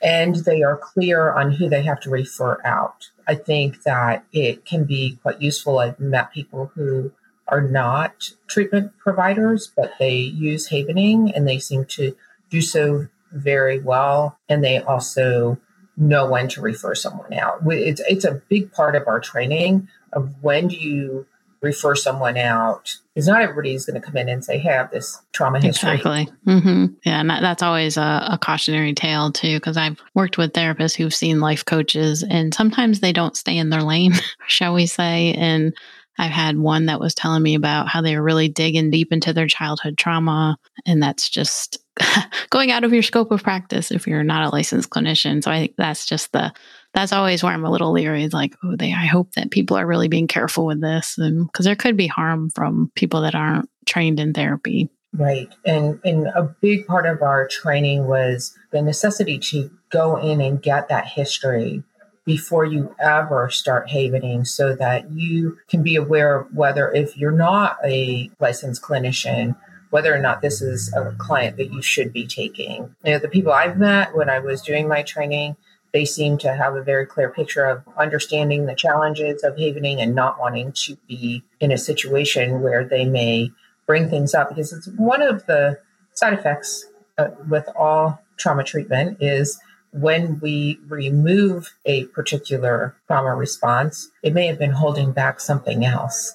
and 0.00 0.36
they 0.36 0.62
are 0.62 0.76
clear 0.76 1.32
on 1.32 1.50
who 1.50 1.68
they 1.68 1.82
have 1.82 1.98
to 2.02 2.10
refer 2.10 2.60
out. 2.64 3.10
I 3.26 3.34
think 3.34 3.82
that 3.82 4.24
it 4.32 4.64
can 4.64 4.84
be 4.84 5.18
quite 5.22 5.42
useful. 5.42 5.80
I've 5.80 5.98
met 5.98 6.32
people 6.32 6.70
who 6.76 7.10
are 7.48 7.60
not 7.60 8.30
treatment 8.46 8.96
providers, 8.98 9.72
but 9.76 9.92
they 9.98 10.14
use 10.14 10.68
havening 10.68 11.32
and 11.34 11.46
they 11.46 11.58
seem 11.58 11.86
to 11.86 12.16
do 12.50 12.60
so 12.60 13.08
very 13.32 13.80
well. 13.80 14.38
And 14.48 14.62
they 14.62 14.78
also 14.78 15.58
know 15.96 16.28
when 16.28 16.48
to 16.48 16.60
refer 16.60 16.94
someone 16.94 17.32
out. 17.34 17.60
It's, 17.66 18.00
it's 18.08 18.24
a 18.24 18.40
big 18.48 18.72
part 18.72 18.96
of 18.96 19.06
our 19.06 19.20
training 19.20 19.88
of 20.12 20.42
when 20.42 20.68
do 20.68 20.76
you 20.76 21.26
refer 21.62 21.94
someone 21.94 22.36
out 22.36 22.96
because 23.14 23.28
not 23.28 23.42
everybody's 23.42 23.86
going 23.86 24.00
to 24.00 24.04
come 24.04 24.16
in 24.16 24.28
and 24.28 24.44
say, 24.44 24.58
hey, 24.58 24.70
I 24.70 24.78
have 24.78 24.90
this 24.90 25.20
trauma 25.32 25.60
history. 25.60 25.94
Exactly. 25.94 26.28
Mm-hmm. 26.46 26.86
Yeah. 27.04 27.20
And 27.20 27.30
that, 27.30 27.42
that's 27.42 27.62
always 27.62 27.96
a, 27.96 28.28
a 28.30 28.38
cautionary 28.40 28.94
tale, 28.94 29.30
too, 29.30 29.58
because 29.58 29.76
I've 29.76 30.00
worked 30.14 30.38
with 30.38 30.54
therapists 30.54 30.96
who've 30.96 31.14
seen 31.14 31.40
life 31.40 31.64
coaches 31.64 32.24
and 32.28 32.52
sometimes 32.54 33.00
they 33.00 33.12
don't 33.12 33.36
stay 33.36 33.56
in 33.56 33.70
their 33.70 33.82
lane, 33.82 34.14
shall 34.48 34.74
we 34.74 34.86
say. 34.86 35.34
And 35.34 35.74
I've 36.18 36.30
had 36.30 36.58
one 36.58 36.86
that 36.86 37.00
was 37.00 37.14
telling 37.14 37.42
me 37.42 37.54
about 37.54 37.88
how 37.88 38.00
they 38.00 38.16
were 38.16 38.22
really 38.22 38.48
digging 38.48 38.90
deep 38.90 39.12
into 39.12 39.32
their 39.32 39.46
childhood 39.46 39.98
trauma. 39.98 40.56
And 40.86 41.02
that's 41.02 41.28
just 41.28 41.78
going 42.50 42.70
out 42.70 42.84
of 42.84 42.92
your 42.92 43.02
scope 43.02 43.30
of 43.30 43.42
practice 43.42 43.90
if 43.90 44.06
you're 44.06 44.24
not 44.24 44.46
a 44.46 44.54
licensed 44.54 44.90
clinician. 44.90 45.44
So 45.44 45.50
I 45.50 45.60
think 45.60 45.74
that's 45.76 46.06
just 46.06 46.32
the 46.32 46.52
that's 46.94 47.12
always 47.12 47.42
where 47.42 47.52
I'm 47.52 47.64
a 47.64 47.70
little 47.70 47.92
leery. 47.92 48.28
Like, 48.28 48.54
oh, 48.62 48.76
they. 48.76 48.92
I 48.92 49.06
hope 49.06 49.32
that 49.32 49.50
people 49.50 49.76
are 49.76 49.86
really 49.86 50.08
being 50.08 50.28
careful 50.28 50.66
with 50.66 50.80
this, 50.80 51.16
and 51.18 51.46
because 51.46 51.64
there 51.64 51.76
could 51.76 51.96
be 51.96 52.06
harm 52.06 52.50
from 52.50 52.90
people 52.94 53.22
that 53.22 53.34
aren't 53.34 53.68
trained 53.86 54.20
in 54.20 54.32
therapy. 54.32 54.90
Right, 55.14 55.52
and 55.64 56.00
and 56.04 56.26
a 56.28 56.54
big 56.60 56.86
part 56.86 57.06
of 57.06 57.22
our 57.22 57.48
training 57.48 58.06
was 58.06 58.56
the 58.70 58.82
necessity 58.82 59.38
to 59.38 59.70
go 59.90 60.16
in 60.16 60.40
and 60.40 60.62
get 60.62 60.88
that 60.88 61.06
history 61.06 61.82
before 62.24 62.64
you 62.64 62.94
ever 63.00 63.50
start 63.50 63.88
havening 63.88 64.46
so 64.46 64.74
that 64.76 65.10
you 65.10 65.58
can 65.68 65.82
be 65.82 65.96
aware 65.96 66.40
of 66.40 66.54
whether 66.54 66.90
if 66.92 67.16
you're 67.16 67.30
not 67.30 67.78
a 67.84 68.30
licensed 68.40 68.82
clinician 68.82 69.56
whether 69.90 70.14
or 70.14 70.18
not 70.18 70.40
this 70.40 70.62
is 70.62 70.90
a 70.94 71.14
client 71.18 71.56
that 71.56 71.72
you 71.72 71.82
should 71.82 72.12
be 72.12 72.26
taking 72.26 72.94
you 73.04 73.12
know 73.12 73.18
the 73.18 73.28
people 73.28 73.52
i've 73.52 73.76
met 73.76 74.14
when 74.14 74.30
i 74.30 74.38
was 74.38 74.62
doing 74.62 74.86
my 74.86 75.02
training 75.02 75.56
they 75.92 76.04
seem 76.04 76.38
to 76.38 76.54
have 76.54 76.74
a 76.74 76.82
very 76.82 77.06
clear 77.06 77.28
picture 77.28 77.66
of 77.66 77.82
understanding 77.96 78.66
the 78.66 78.74
challenges 78.74 79.42
of 79.44 79.56
havening 79.56 80.00
and 80.00 80.14
not 80.14 80.38
wanting 80.40 80.72
to 80.72 80.96
be 81.06 81.42
in 81.60 81.70
a 81.70 81.78
situation 81.78 82.62
where 82.62 82.84
they 82.84 83.04
may 83.04 83.50
bring 83.86 84.08
things 84.08 84.34
up 84.34 84.48
because 84.48 84.72
it's 84.72 84.88
one 84.96 85.22
of 85.22 85.44
the 85.46 85.78
side 86.14 86.32
effects 86.32 86.86
uh, 87.18 87.28
with 87.48 87.68
all 87.76 88.22
trauma 88.38 88.64
treatment 88.64 89.18
is 89.20 89.60
when 89.92 90.40
we 90.40 90.80
remove 90.88 91.74
a 91.84 92.06
particular 92.06 92.96
trauma 93.06 93.34
response, 93.34 94.10
it 94.22 94.32
may 94.32 94.46
have 94.46 94.58
been 94.58 94.70
holding 94.70 95.12
back 95.12 95.40
something 95.40 95.84
else. 95.84 96.32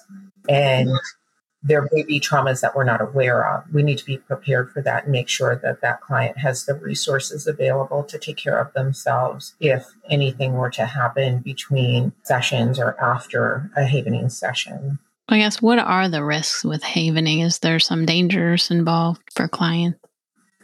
And 0.48 0.90
there 1.62 1.88
may 1.92 2.02
be 2.04 2.20
traumas 2.20 2.60
that 2.60 2.76
we're 2.76 2.84
not 2.84 3.00
aware 3.00 3.46
of. 3.46 3.64
We 3.72 3.82
need 3.82 3.98
to 3.98 4.04
be 4.04 4.18
prepared 4.18 4.70
for 4.70 4.80
that 4.82 5.04
and 5.04 5.12
make 5.12 5.28
sure 5.28 5.56
that 5.56 5.80
that 5.80 6.00
client 6.00 6.38
has 6.38 6.64
the 6.64 6.74
resources 6.74 7.46
available 7.46 8.04
to 8.04 8.18
take 8.18 8.36
care 8.36 8.58
of 8.58 8.72
themselves 8.74 9.54
if 9.58 9.86
anything 10.08 10.54
were 10.54 10.70
to 10.70 10.86
happen 10.86 11.40
between 11.40 12.12
sessions 12.22 12.78
or 12.78 12.98
after 13.00 13.70
a 13.76 13.84
havening 13.84 14.28
session. 14.28 14.98
I 15.28 15.38
guess 15.38 15.60
what 15.60 15.78
are 15.78 16.08
the 16.08 16.24
risks 16.24 16.64
with 16.64 16.82
havening? 16.82 17.44
Is 17.44 17.58
there 17.58 17.78
some 17.78 18.06
dangers 18.06 18.70
involved 18.70 19.22
for 19.34 19.48
clients? 19.48 19.98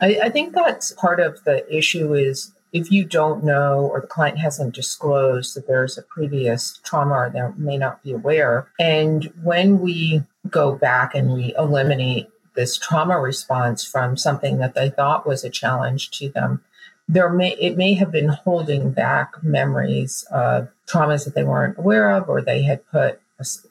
I, 0.01 0.19
I 0.25 0.29
think 0.29 0.55
that's 0.55 0.93
part 0.93 1.21
of 1.21 1.43
the 1.45 1.65
issue 1.75 2.15
is 2.15 2.53
if 2.75 2.91
you 2.91 3.05
don't 3.05 3.45
know 3.45 3.89
or 3.91 4.01
the 4.01 4.07
client 4.07 4.37
hasn't 4.37 4.75
disclosed 4.75 5.55
that 5.55 5.69
there's 5.69 5.97
a 5.97 6.03
previous 6.03 6.81
trauma 6.83 7.15
or 7.15 7.31
they 7.31 7.41
may 7.57 7.79
not 7.79 8.03
be 8.03 8.13
aware. 8.13 8.69
And 8.81 9.33
when 9.43 9.79
we 9.79 10.25
go 10.51 10.75
back 10.75 11.15
and 11.15 11.33
we 11.33 11.55
eliminate 11.57 12.29
this 12.57 12.77
trauma 12.77 13.21
response 13.21 13.85
from 13.85 14.17
something 14.17 14.59
that 14.59 14.75
they 14.75 14.91
thought 14.91 15.27
was 15.27 15.45
a 15.45 15.51
challenge 15.51 16.11
to 16.19 16.29
them, 16.31 16.63
there 17.09 17.31
may 17.31 17.53
it 17.61 17.77
may 17.77 17.95
have 17.95 18.11
been 18.11 18.29
holding 18.29 18.91
back 18.91 19.43
memories 19.43 20.27
of 20.33 20.69
traumas 20.89 21.25
that 21.25 21.35
they 21.35 21.45
weren't 21.45 21.79
aware 21.79 22.11
of 22.11 22.29
or 22.29 22.43
they 22.43 22.63
had 22.63 22.85
put 22.91 23.21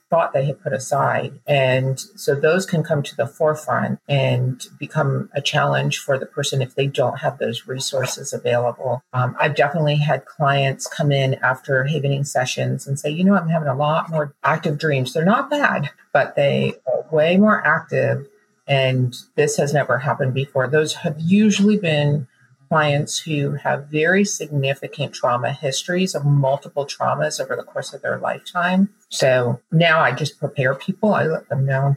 thought 0.10 0.34
they 0.34 0.46
had 0.46 0.62
put 0.62 0.74
aside. 0.74 1.39
And 1.48 2.00
so 2.00 2.36
those 2.36 2.65
can 2.65 2.84
come 2.84 3.01
to 3.03 3.15
the 3.15 3.27
forefront 3.27 4.00
and 4.08 4.63
become 4.77 5.29
a 5.34 5.41
challenge 5.41 6.00
for 6.00 6.17
the 6.17 6.25
person 6.25 6.62
if 6.62 6.75
they 6.75 6.88
don't 6.88 7.20
have 7.20 7.38
those 7.38 7.67
resources 7.67 8.34
available. 8.34 9.01
Um, 9.13 9.36
I've 9.39 9.55
definitely 9.55 9.98
had 9.98 10.25
clients 10.25 10.88
come 10.88 11.12
in 11.12 11.36
after 11.36 11.86
havening 11.86 12.25
sessions 12.25 12.86
and 12.86 13.00
say, 13.00 13.10
you 13.10 13.24
know, 13.24 13.36
I'm 13.36 13.50
having 13.50 13.70
a 13.70 13.75
lot 13.75 14.10
more 14.10 14.34
active 14.43 14.77
dreams. 14.77 15.13
They're 15.13 15.25
not 15.25 15.50
bad, 15.50 15.89
but 16.12 16.36
they 16.36 16.74
are 16.86 17.05
way 17.12 17.38
more 17.38 17.65
active. 17.65 18.27
And 18.67 19.15
this 19.36 19.58
has 19.58 19.74
never 19.74 19.98
happened 19.98 20.34
before. 20.34 20.67
Those 20.67 20.93
have 20.96 21.15
usually 21.20 21.77
been 21.77 22.27
clients 22.74 23.20
who 23.20 23.51
have 23.51 23.86
very 23.88 24.25
significant 24.25 25.13
trauma 25.13 25.53
histories 25.53 26.15
of 26.15 26.25
multiple 26.25 26.88
traumas 26.88 27.39
over 27.39 27.55
the 27.55 27.62
course 27.62 27.93
of 27.93 28.01
their 28.01 28.17
lifetime. 28.17 28.89
So 29.13 29.62
now 29.72 30.00
I 30.00 30.12
just 30.12 30.39
prepare 30.39 30.74
people. 30.74 31.13
I 31.13 31.25
let 31.25 31.48
them 31.48 31.67
know, 31.67 31.96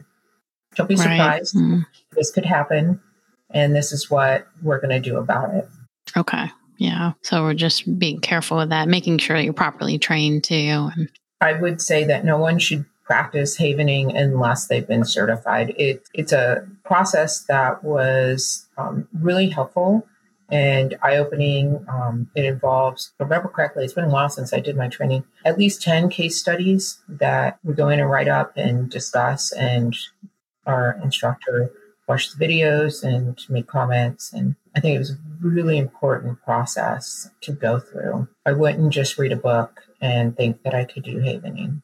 don't 0.75 0.87
be 0.87 0.95
surprised. 0.95 1.55
Right. 1.55 1.63
Mm. 1.63 1.85
This 2.11 2.31
could 2.31 2.45
happen. 2.45 3.01
And 3.49 3.75
this 3.75 3.91
is 3.91 4.11
what 4.11 4.47
we're 4.61 4.79
going 4.79 5.01
to 5.01 5.09
do 5.09 5.17
about 5.17 5.55
it. 5.55 5.67
Okay. 6.15 6.51
Yeah. 6.77 7.13
So 7.23 7.41
we're 7.41 7.55
just 7.55 7.97
being 7.97 8.19
careful 8.19 8.57
with 8.57 8.69
that, 8.69 8.87
making 8.87 9.17
sure 9.17 9.35
you're 9.37 9.53
properly 9.53 9.97
trained 9.97 10.43
too. 10.43 10.89
I 11.41 11.53
would 11.53 11.81
say 11.81 12.03
that 12.03 12.23
no 12.23 12.37
one 12.37 12.59
should 12.59 12.85
practice 13.03 13.57
havening 13.57 14.15
unless 14.15 14.67
they've 14.67 14.87
been 14.87 15.05
certified. 15.05 15.73
It, 15.77 16.03
it's 16.13 16.33
a 16.33 16.67
process 16.83 17.41
that 17.45 17.83
was 17.83 18.67
um, 18.77 19.07
really 19.19 19.49
helpful 19.49 20.05
and 20.49 20.97
eye 21.03 21.17
opening. 21.17 21.85
Um, 21.89 22.29
it 22.35 22.45
involves, 22.45 23.11
if 23.15 23.21
I 23.21 23.23
remember 23.25 23.49
correctly, 23.49 23.83
it's 23.83 23.93
been 23.93 24.05
a 24.05 24.09
while 24.09 24.29
since 24.29 24.53
I 24.53 24.59
did 24.59 24.77
my 24.77 24.87
training, 24.87 25.23
at 25.45 25.57
least 25.57 25.81
10 25.81 26.09
case 26.09 26.39
studies 26.39 26.99
that 27.07 27.59
we 27.63 27.73
go 27.73 27.89
in 27.89 27.99
and 27.99 28.09
write 28.09 28.27
up 28.27 28.53
and 28.55 28.89
discuss. 28.89 29.51
And 29.51 29.95
our 30.65 30.99
instructor 31.03 31.71
watch 32.07 32.31
the 32.31 32.45
videos 32.45 33.03
and 33.03 33.39
make 33.49 33.67
comments. 33.67 34.31
And 34.31 34.55
I 34.75 34.79
think 34.79 34.95
it 34.95 34.99
was 34.99 35.11
a 35.11 35.17
really 35.41 35.77
important 35.77 36.41
process 36.43 37.29
to 37.41 37.51
go 37.51 37.79
through. 37.79 38.27
I 38.45 38.53
wouldn't 38.53 38.93
just 38.93 39.17
read 39.17 39.31
a 39.31 39.37
book 39.37 39.81
and 40.01 40.35
think 40.35 40.63
that 40.63 40.73
I 40.73 40.85
could 40.85 41.03
do 41.03 41.19
havening. 41.19 41.81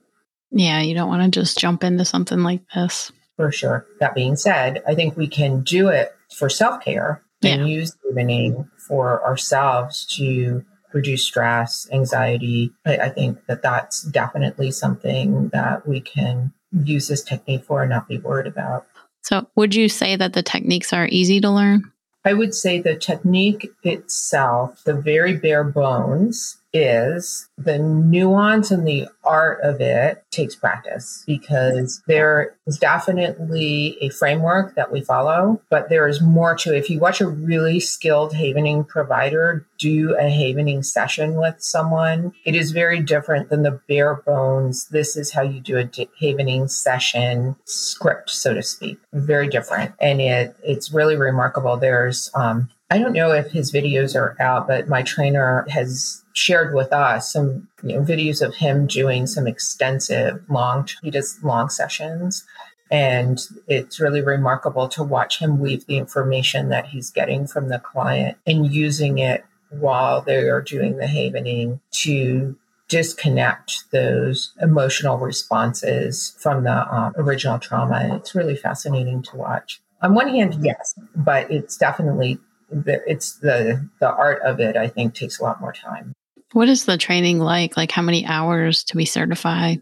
Yeah, 0.52 0.82
you 0.82 0.94
don't 0.94 1.10
want 1.10 1.24
to 1.24 1.40
just 1.40 1.58
jump 1.58 1.84
into 1.84 2.06
something 2.06 2.44
like 2.44 2.62
this. 2.76 3.12
For 3.36 3.52
sure. 3.52 3.88
That 4.00 4.14
being 4.14 4.36
said, 4.36 4.84
I 4.88 4.94
think 4.94 5.18
we 5.18 5.28
can 5.28 5.62
do 5.62 5.88
it 5.88 6.16
for 6.38 6.50
self 6.50 6.84
care 6.84 7.23
and 7.44 7.68
yeah. 7.68 7.76
use 7.76 7.96
havening 8.06 8.70
for 8.78 9.24
ourselves 9.26 10.06
to 10.18 10.64
reduce 10.94 11.26
stress, 11.26 11.88
anxiety. 11.92 12.72
I, 12.86 12.98
I, 12.98 13.10
think 13.10 13.46
that 13.48 13.64
that's 13.64 14.04
definitely 14.04 14.72
something 14.72 15.50
that 15.50 15.88
we 15.88 16.00
can 16.02 16.54
use 16.72 17.08
this 17.08 17.24
technique 17.24 17.66
for 17.66 17.82
and 17.82 17.90
not 17.90 18.08
be 18.08 18.20
worried 18.20 18.48
about. 18.48 18.86
So, 19.24 19.48
would 19.56 19.74
you 19.74 19.90
say 19.90 20.16
that 20.16 20.34
the 20.34 20.44
techniques 20.44 20.94
are 20.94 21.08
easy 21.08 21.42
to 21.42 21.50
learn? 21.50 21.92
I 22.26 22.34
would 22.34 22.54
say 22.54 22.80
the 22.80 22.96
technique 22.96 23.70
itself, 23.84 24.84
the 24.86 24.94
very 24.94 25.36
bare 25.36 25.64
bones, 25.64 26.58
is 26.74 27.48
the 27.58 27.78
nuance 27.78 28.72
and 28.72 28.88
the 28.88 29.08
art 29.24 29.60
of 29.62 29.80
it 29.80 30.24
takes 30.32 30.56
practice 30.56 31.24
because 31.28 32.02
there 32.08 32.56
is 32.66 32.78
definitely 32.78 33.98
a 34.02 34.10
framework 34.10 34.76
that 34.76 34.92
we 34.92 35.02
follow, 35.02 35.62
but 35.70 35.90
there 35.90 36.08
is 36.08 36.22
more 36.22 36.56
to 36.56 36.74
it. 36.74 36.80
If 36.80 36.90
you 36.90 37.00
watch 37.00 37.22
a 37.22 37.28
really 37.28 37.80
skilled 37.80 38.34
havening 38.34 38.88
provider 38.88 39.66
do 39.78 40.16
a 40.18 40.24
havening 40.24 40.84
session 40.84 41.36
with 41.36 41.62
someone, 41.62 42.34
it 42.46 42.56
is 42.56 42.72
very 42.72 43.02
different 43.02 43.50
than 43.50 43.64
the 43.64 43.80
bare 43.88 44.16
bones. 44.16 44.88
This 44.88 45.16
is 45.16 45.32
how 45.32 45.42
you 45.42 45.60
do 45.60 45.78
a 45.78 45.86
havening 46.20 46.70
session 46.70 47.56
script, 47.66 48.30
so 48.30 48.54
to 48.54 48.64
speak. 48.64 48.98
Very 49.14 49.48
different. 49.48 49.94
And 50.02 50.22
it 50.22 50.56
it's 50.64 50.92
really 50.92 51.16
remarkable. 51.18 51.78
There's 51.78 52.32
um 52.34 52.70
I 52.90 53.00
don't 53.00 53.14
know 53.14 53.32
if 53.32 53.52
his 53.52 53.72
videos 53.72 54.16
are 54.16 54.36
out, 54.40 54.68
but 54.68 54.88
my 54.88 55.02
trainer 55.02 55.66
has 55.70 56.24
shared 56.34 56.74
with 56.74 56.92
us 56.94 57.32
some 57.32 57.68
you 57.84 57.96
know, 57.96 58.02
videos 58.04 58.42
of 58.42 58.56
him 58.56 58.88
doing 58.88 59.28
some 59.28 59.48
extensive 59.48 60.44
long 60.50 60.88
he 61.02 61.12
does 61.12 61.40
long 61.44 61.70
sessions 61.70 62.44
and 62.92 63.40
it's 63.68 64.00
really 64.00 64.22
remarkable 64.22 64.88
to 64.90 65.04
watch 65.04 65.40
him 65.40 65.60
weave 65.60 65.86
the 65.86 65.98
information 65.98 66.70
that 66.70 66.88
he's 66.88 67.10
getting 67.12 67.48
from 67.48 67.70
the 67.70 67.80
client 67.80 68.38
and 68.46 68.72
using 68.74 69.20
it 69.20 69.46
while 69.70 70.22
they 70.22 70.48
are 70.50 70.62
doing 70.62 70.98
the 70.98 71.08
havening 71.08 71.80
to 71.92 72.56
disconnect 72.90 73.86
those 73.92 74.54
emotional 74.62 75.18
responses 75.18 76.36
from 76.40 76.64
the 76.64 76.96
um, 76.96 77.14
original 77.16 77.58
trauma. 77.58 78.16
It's 78.16 78.36
really 78.36 78.56
fascinating 78.56 79.24
to 79.24 79.38
watch. 79.38 79.82
On 80.02 80.14
one 80.14 80.28
hand, 80.28 80.58
yes, 80.62 80.94
but 81.16 81.50
it's 81.50 81.78
definitely 81.78 82.38
it's 82.86 83.40
the 83.40 83.88
the 84.00 84.10
art 84.10 84.42
of 84.44 84.60
it. 84.60 84.76
I 84.76 84.88
think 84.88 85.16
takes 85.16 85.40
a 85.40 85.44
lot 85.44 85.62
more 85.62 85.74
time. 85.74 86.14
What 86.54 86.70
is 86.70 86.86
the 86.86 86.98
training 86.98 87.40
like? 87.40 87.78
Like 87.78 87.92
how 87.92 88.02
many 88.02 88.26
hours 88.26 88.84
to 88.86 88.98
be 88.98 89.06
certified? 89.06 89.82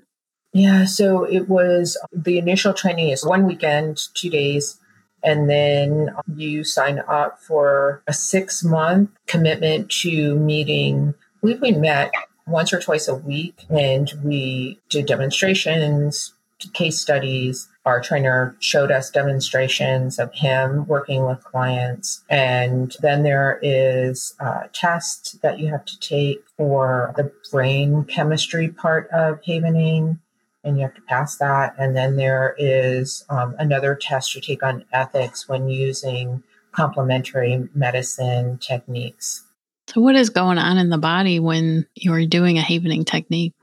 Yeah, 0.53 0.86
so 0.86 1.24
it 1.24 1.48
was 1.48 1.98
the 2.12 2.38
initial 2.38 2.74
training 2.74 3.10
is 3.10 3.25
one 3.25 3.45
weekend, 3.45 4.01
two 4.15 4.29
days, 4.29 4.79
and 5.24 5.50
then 5.50 6.13
you 6.36 6.63
sign 6.63 7.00
up 7.07 7.39
for 7.39 8.03
a 8.07 8.13
six 8.13 8.63
month 8.63 9.10
commitment 9.27 9.89
to 10.01 10.36
meeting. 10.36 11.13
We 11.41 11.55
we 11.55 11.71
met 11.71 12.12
once 12.48 12.74
or 12.74 12.79
twice 12.79 13.07
a 13.07 13.15
week, 13.15 13.65
and 13.69 14.12
we 14.24 14.79
did 14.89 15.05
demonstrations, 15.05 16.33
case 16.74 17.00
studies, 17.00 17.67
our 17.85 18.01
trainer 18.01 18.55
showed 18.59 18.91
us 18.91 19.09
demonstrations 19.09 20.19
of 20.19 20.33
him 20.33 20.85
working 20.85 21.25
with 21.25 21.43
clients. 21.43 22.23
And 22.29 22.95
then 23.01 23.23
there 23.23 23.59
is 23.61 24.35
a 24.39 24.69
test 24.71 25.41
that 25.41 25.59
you 25.59 25.69
have 25.69 25.85
to 25.85 26.00
take 26.00 26.43
for 26.57 27.13
the 27.17 27.31
brain 27.51 28.03
chemistry 28.03 28.69
part 28.69 29.09
of 29.11 29.39
havening, 29.43 30.19
and 30.63 30.77
you 30.77 30.83
have 30.83 30.93
to 30.93 31.01
pass 31.01 31.38
that. 31.38 31.73
And 31.79 31.95
then 31.95 32.17
there 32.17 32.55
is 32.59 33.25
um, 33.29 33.55
another 33.57 33.95
test 33.95 34.35
you 34.35 34.41
take 34.41 34.61
on 34.61 34.85
ethics 34.93 35.50
when 35.50 35.67
using 35.67 36.43
complementary 36.71 37.67
medicine 37.73 38.59
techniques. 38.59 39.43
So, 39.88 40.01
what 40.01 40.15
is 40.15 40.29
going 40.29 40.57
on 40.57 40.77
in 40.77 40.89
the 40.89 40.97
body 40.97 41.39
when 41.39 41.86
you're 41.95 42.25
doing 42.25 42.58
a 42.58 42.62
havening 42.62 43.03
technique? 43.03 43.53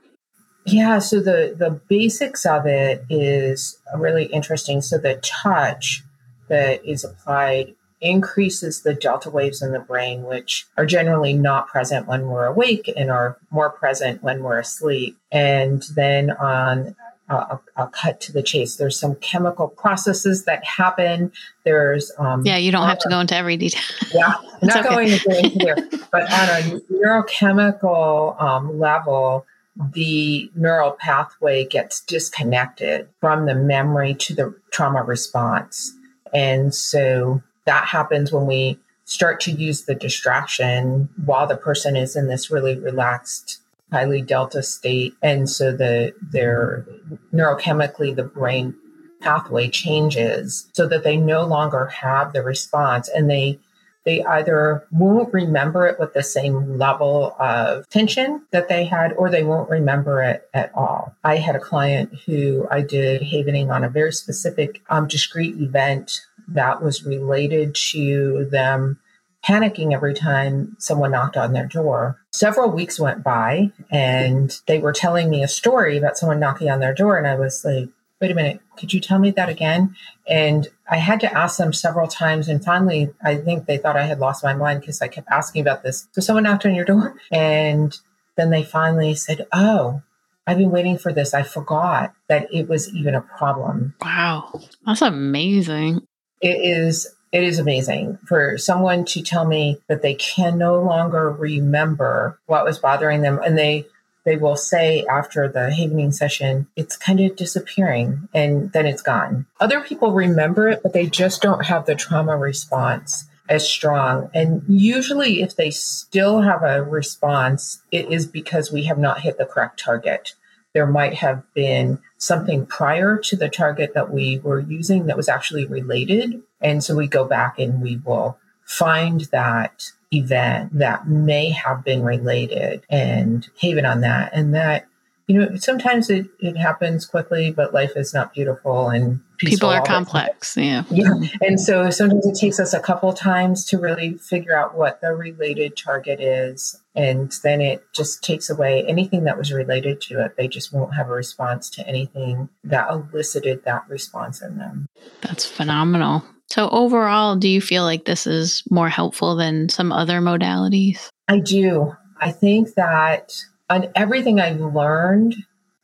Yeah, 0.71 0.99
so 0.99 1.19
the 1.19 1.55
the 1.57 1.79
basics 1.87 2.45
of 2.45 2.65
it 2.65 3.05
is 3.09 3.77
really 3.95 4.25
interesting. 4.25 4.81
So 4.81 4.97
the 4.97 5.15
touch 5.15 6.03
that 6.47 6.83
is 6.85 7.03
applied 7.03 7.75
increases 8.01 8.81
the 8.81 8.93
delta 8.93 9.29
waves 9.29 9.61
in 9.61 9.71
the 9.71 9.79
brain, 9.79 10.23
which 10.23 10.65
are 10.77 10.85
generally 10.85 11.33
not 11.33 11.67
present 11.67 12.07
when 12.07 12.27
we're 12.27 12.45
awake 12.45 12.91
and 12.95 13.11
are 13.11 13.37
more 13.51 13.69
present 13.69 14.23
when 14.23 14.41
we're 14.41 14.59
asleep. 14.59 15.17
And 15.31 15.83
then 15.95 16.31
on 16.31 16.95
I'll, 17.29 17.61
I'll, 17.77 17.87
cut 17.87 18.19
to 18.21 18.31
the 18.31 18.41
chase. 18.41 18.77
There's 18.77 18.99
some 18.99 19.15
chemical 19.15 19.67
processes 19.67 20.45
that 20.45 20.63
happen. 20.63 21.31
There's 21.63 22.11
um, 22.17 22.43
yeah, 22.45 22.57
you 22.57 22.71
don't 22.71 22.83
uh, 22.83 22.87
have 22.87 22.99
to 22.99 23.09
go 23.09 23.19
into 23.19 23.35
every 23.35 23.55
detail. 23.55 23.83
yeah, 24.11 24.33
I'm 24.61 24.67
not 24.67 24.85
okay. 24.85 24.89
going 24.89 25.09
into 25.09 25.49
here, 25.49 25.75
but 26.11 26.23
on 26.23 26.49
a 26.49 26.79
neurochemical 26.91 28.41
um, 28.41 28.79
level, 28.79 29.45
the 29.93 30.51
neural 30.55 30.91
pathway 30.91 31.65
gets 31.65 32.01
disconnected 32.01 33.07
from 33.19 33.45
the 33.45 33.55
memory 33.55 34.13
to 34.13 34.35
the 34.35 34.55
trauma 34.71 35.03
response. 35.03 35.93
And 36.33 36.75
so 36.75 37.41
that 37.65 37.85
happens 37.85 38.31
when 38.31 38.45
we 38.45 38.79
start 39.05 39.39
to 39.41 39.51
use 39.51 39.83
the 39.83 39.95
distraction 39.95 41.09
while 41.25 41.47
the 41.47 41.57
person 41.57 41.95
is 41.95 42.15
in 42.15 42.27
this 42.27 42.51
really 42.51 42.77
relaxed 42.77 43.61
highly 43.91 44.21
delta 44.21 44.61
state 44.61 45.15
and 45.23 45.49
so 45.49 45.71
the 45.71 46.13
their 46.21 46.85
neurochemically 47.33 48.15
the 48.15 48.23
brain 48.23 48.75
pathway 49.19 49.67
changes 49.67 50.69
so 50.73 50.87
that 50.87 51.03
they 51.03 51.17
no 51.17 51.43
longer 51.43 51.87
have 51.87 52.31
the 52.31 52.43
response 52.43 53.09
and 53.09 53.29
they 53.29 53.57
they 54.05 54.23
either 54.23 54.85
won't 54.91 55.33
remember 55.33 55.85
it 55.85 55.99
with 55.99 56.13
the 56.13 56.23
same 56.23 56.77
level 56.77 57.35
of 57.39 57.87
tension 57.89 58.43
that 58.51 58.69
they 58.69 58.85
had, 58.85 59.13
or 59.13 59.29
they 59.29 59.43
won't 59.43 59.69
remember 59.69 60.23
it 60.23 60.49
at 60.53 60.73
all. 60.73 61.15
I 61.23 61.37
had 61.37 61.55
a 61.55 61.59
client 61.59 62.11
who 62.25 62.67
I 62.71 62.81
did 62.81 63.21
havening 63.21 63.69
on 63.69 63.83
a 63.83 63.89
very 63.89 64.13
specific, 64.13 64.81
um, 64.89 65.07
discrete 65.07 65.57
event 65.57 66.21
that 66.47 66.81
was 66.81 67.05
related 67.05 67.75
to 67.91 68.47
them 68.51 68.99
panicking 69.45 69.93
every 69.93 70.13
time 70.13 70.75
someone 70.79 71.11
knocked 71.11 71.37
on 71.37 71.53
their 71.53 71.67
door. 71.67 72.19
Several 72.31 72.69
weeks 72.69 72.99
went 72.99 73.23
by 73.23 73.71
and 73.89 74.59
they 74.67 74.79
were 74.79 74.91
telling 74.91 75.29
me 75.29 75.43
a 75.43 75.47
story 75.47 75.97
about 75.97 76.17
someone 76.17 76.39
knocking 76.39 76.69
on 76.69 76.79
their 76.79 76.93
door. 76.93 77.17
And 77.17 77.27
I 77.27 77.35
was 77.35 77.63
like, 77.63 77.89
wait 78.19 78.31
a 78.31 78.35
minute, 78.35 78.59
could 78.77 78.93
you 78.93 78.99
tell 78.99 79.19
me 79.19 79.31
that 79.31 79.49
again? 79.49 79.95
And 80.27 80.67
I 80.89 80.97
had 80.97 81.19
to 81.21 81.37
ask 81.37 81.57
them 81.57 81.71
several 81.71 82.07
times. 82.07 82.47
And 82.47 82.63
finally, 82.63 83.13
I 83.23 83.37
think 83.37 83.65
they 83.65 83.77
thought 83.77 83.95
I 83.95 84.05
had 84.05 84.19
lost 84.19 84.43
my 84.43 84.53
mind 84.53 84.81
because 84.81 85.01
I 85.01 85.07
kept 85.07 85.27
asking 85.29 85.61
about 85.61 85.83
this. 85.83 86.07
So 86.11 86.21
someone 86.21 86.43
knocked 86.43 86.65
on 86.65 86.75
your 86.75 86.85
door 86.85 87.15
and 87.31 87.97
then 88.35 88.49
they 88.49 88.63
finally 88.63 89.13
said, 89.13 89.47
Oh, 89.53 90.01
I've 90.47 90.57
been 90.57 90.71
waiting 90.71 90.97
for 90.97 91.13
this. 91.13 91.33
I 91.33 91.43
forgot 91.43 92.13
that 92.27 92.51
it 92.51 92.67
was 92.67 92.93
even 92.95 93.13
a 93.13 93.21
problem. 93.21 93.93
Wow. 94.01 94.61
That's 94.85 95.03
amazing. 95.03 96.01
It 96.41 96.57
is 96.61 97.07
it 97.31 97.43
is 97.43 97.59
amazing 97.59 98.17
for 98.27 98.57
someone 98.57 99.05
to 99.05 99.21
tell 99.21 99.45
me 99.45 99.79
that 99.87 100.01
they 100.01 100.15
can 100.15 100.57
no 100.57 100.81
longer 100.81 101.29
remember 101.29 102.39
what 102.47 102.65
was 102.65 102.79
bothering 102.79 103.21
them 103.21 103.39
and 103.45 103.55
they 103.55 103.85
they 104.25 104.35
will 104.35 104.55
say 104.55 105.05
after 105.05 105.47
the 105.47 105.71
havening 105.71 106.13
session, 106.13 106.67
it's 106.75 106.97
kind 106.97 107.19
of 107.19 107.35
disappearing 107.35 108.27
and 108.33 108.71
then 108.73 108.85
it's 108.85 109.01
gone. 109.01 109.45
Other 109.59 109.81
people 109.81 110.11
remember 110.11 110.69
it, 110.69 110.81
but 110.83 110.93
they 110.93 111.07
just 111.07 111.41
don't 111.41 111.65
have 111.65 111.85
the 111.85 111.95
trauma 111.95 112.37
response 112.37 113.25
as 113.49 113.67
strong. 113.67 114.29
And 114.33 114.63
usually, 114.67 115.41
if 115.41 115.55
they 115.55 115.71
still 115.71 116.41
have 116.41 116.63
a 116.63 116.83
response, 116.83 117.81
it 117.91 118.11
is 118.11 118.27
because 118.27 118.71
we 118.71 118.83
have 118.83 118.99
not 118.99 119.21
hit 119.21 119.37
the 119.37 119.45
correct 119.45 119.79
target. 119.79 120.35
There 120.73 120.85
might 120.85 121.15
have 121.15 121.43
been 121.53 121.99
something 122.17 122.65
prior 122.67 123.17
to 123.17 123.35
the 123.35 123.49
target 123.49 123.93
that 123.95 124.13
we 124.13 124.39
were 124.39 124.59
using 124.59 125.07
that 125.07 125.17
was 125.17 125.29
actually 125.29 125.65
related. 125.65 126.43
And 126.61 126.83
so 126.83 126.95
we 126.95 127.07
go 127.07 127.25
back 127.25 127.57
and 127.57 127.81
we 127.81 127.97
will 127.97 128.37
find 128.69 129.21
that 129.31 129.91
event 130.13 130.77
that 130.77 131.07
may 131.07 131.49
have 131.49 131.83
been 131.83 132.03
related 132.03 132.83
and 132.87 133.49
haven 133.57 133.83
on 133.83 134.01
that. 134.01 134.29
And 134.31 134.53
that, 134.53 134.87
you 135.25 135.39
know, 135.39 135.55
sometimes 135.55 136.07
it, 136.11 136.27
it 136.39 136.55
happens 136.55 137.07
quickly, 137.07 137.49
but 137.49 137.73
life 137.73 137.93
is 137.95 138.13
not 138.13 138.31
beautiful 138.31 138.89
and 138.89 139.21
people 139.39 139.69
are 139.69 139.81
complex. 139.81 140.55
Yeah. 140.55 140.83
Yeah. 140.91 141.15
And 141.41 141.59
so 141.59 141.89
sometimes 141.89 142.27
it 142.27 142.35
takes 142.35 142.59
us 142.59 142.75
a 142.75 142.79
couple 142.79 143.11
times 143.13 143.65
to 143.65 143.79
really 143.79 144.19
figure 144.19 144.55
out 144.55 144.77
what 144.77 145.01
the 145.01 145.13
related 145.13 145.75
target 145.75 146.19
is. 146.21 146.79
And 146.95 147.33
then 147.43 147.61
it 147.61 147.83
just 147.91 148.23
takes 148.23 148.51
away 148.51 148.85
anything 148.87 149.23
that 149.23 149.37
was 149.37 149.51
related 149.51 149.99
to 150.01 150.23
it. 150.23 150.37
They 150.37 150.47
just 150.47 150.71
won't 150.71 150.93
have 150.93 151.09
a 151.09 151.13
response 151.13 151.71
to 151.71 151.87
anything 151.87 152.49
that 152.63 152.87
elicited 152.91 153.65
that 153.65 153.89
response 153.89 154.43
in 154.43 154.59
them. 154.59 154.85
That's 155.21 155.45
phenomenal. 155.45 156.23
So, 156.51 156.67
overall, 156.69 157.35
do 157.35 157.47
you 157.47 157.61
feel 157.61 157.83
like 157.83 158.05
this 158.05 158.25
is 158.25 158.63
more 158.69 158.89
helpful 158.89 159.35
than 159.35 159.69
some 159.69 159.91
other 159.91 160.19
modalities? 160.19 161.09
I 161.27 161.39
do. 161.39 161.95
I 162.19 162.31
think 162.31 162.73
that 162.73 163.33
on 163.69 163.89
everything 163.95 164.39
I've 164.39 164.59
learned 164.59 165.35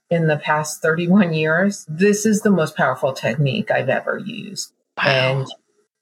in 0.10 0.28
the 0.28 0.38
past 0.38 0.82
31 0.82 1.34
years, 1.34 1.86
this 1.88 2.26
is 2.26 2.42
the 2.42 2.50
most 2.50 2.76
powerful 2.76 3.14
technique 3.14 3.70
I've 3.70 3.90
ever 3.90 4.18
used. 4.18 4.74
Wow. 4.98 5.04
And 5.06 5.48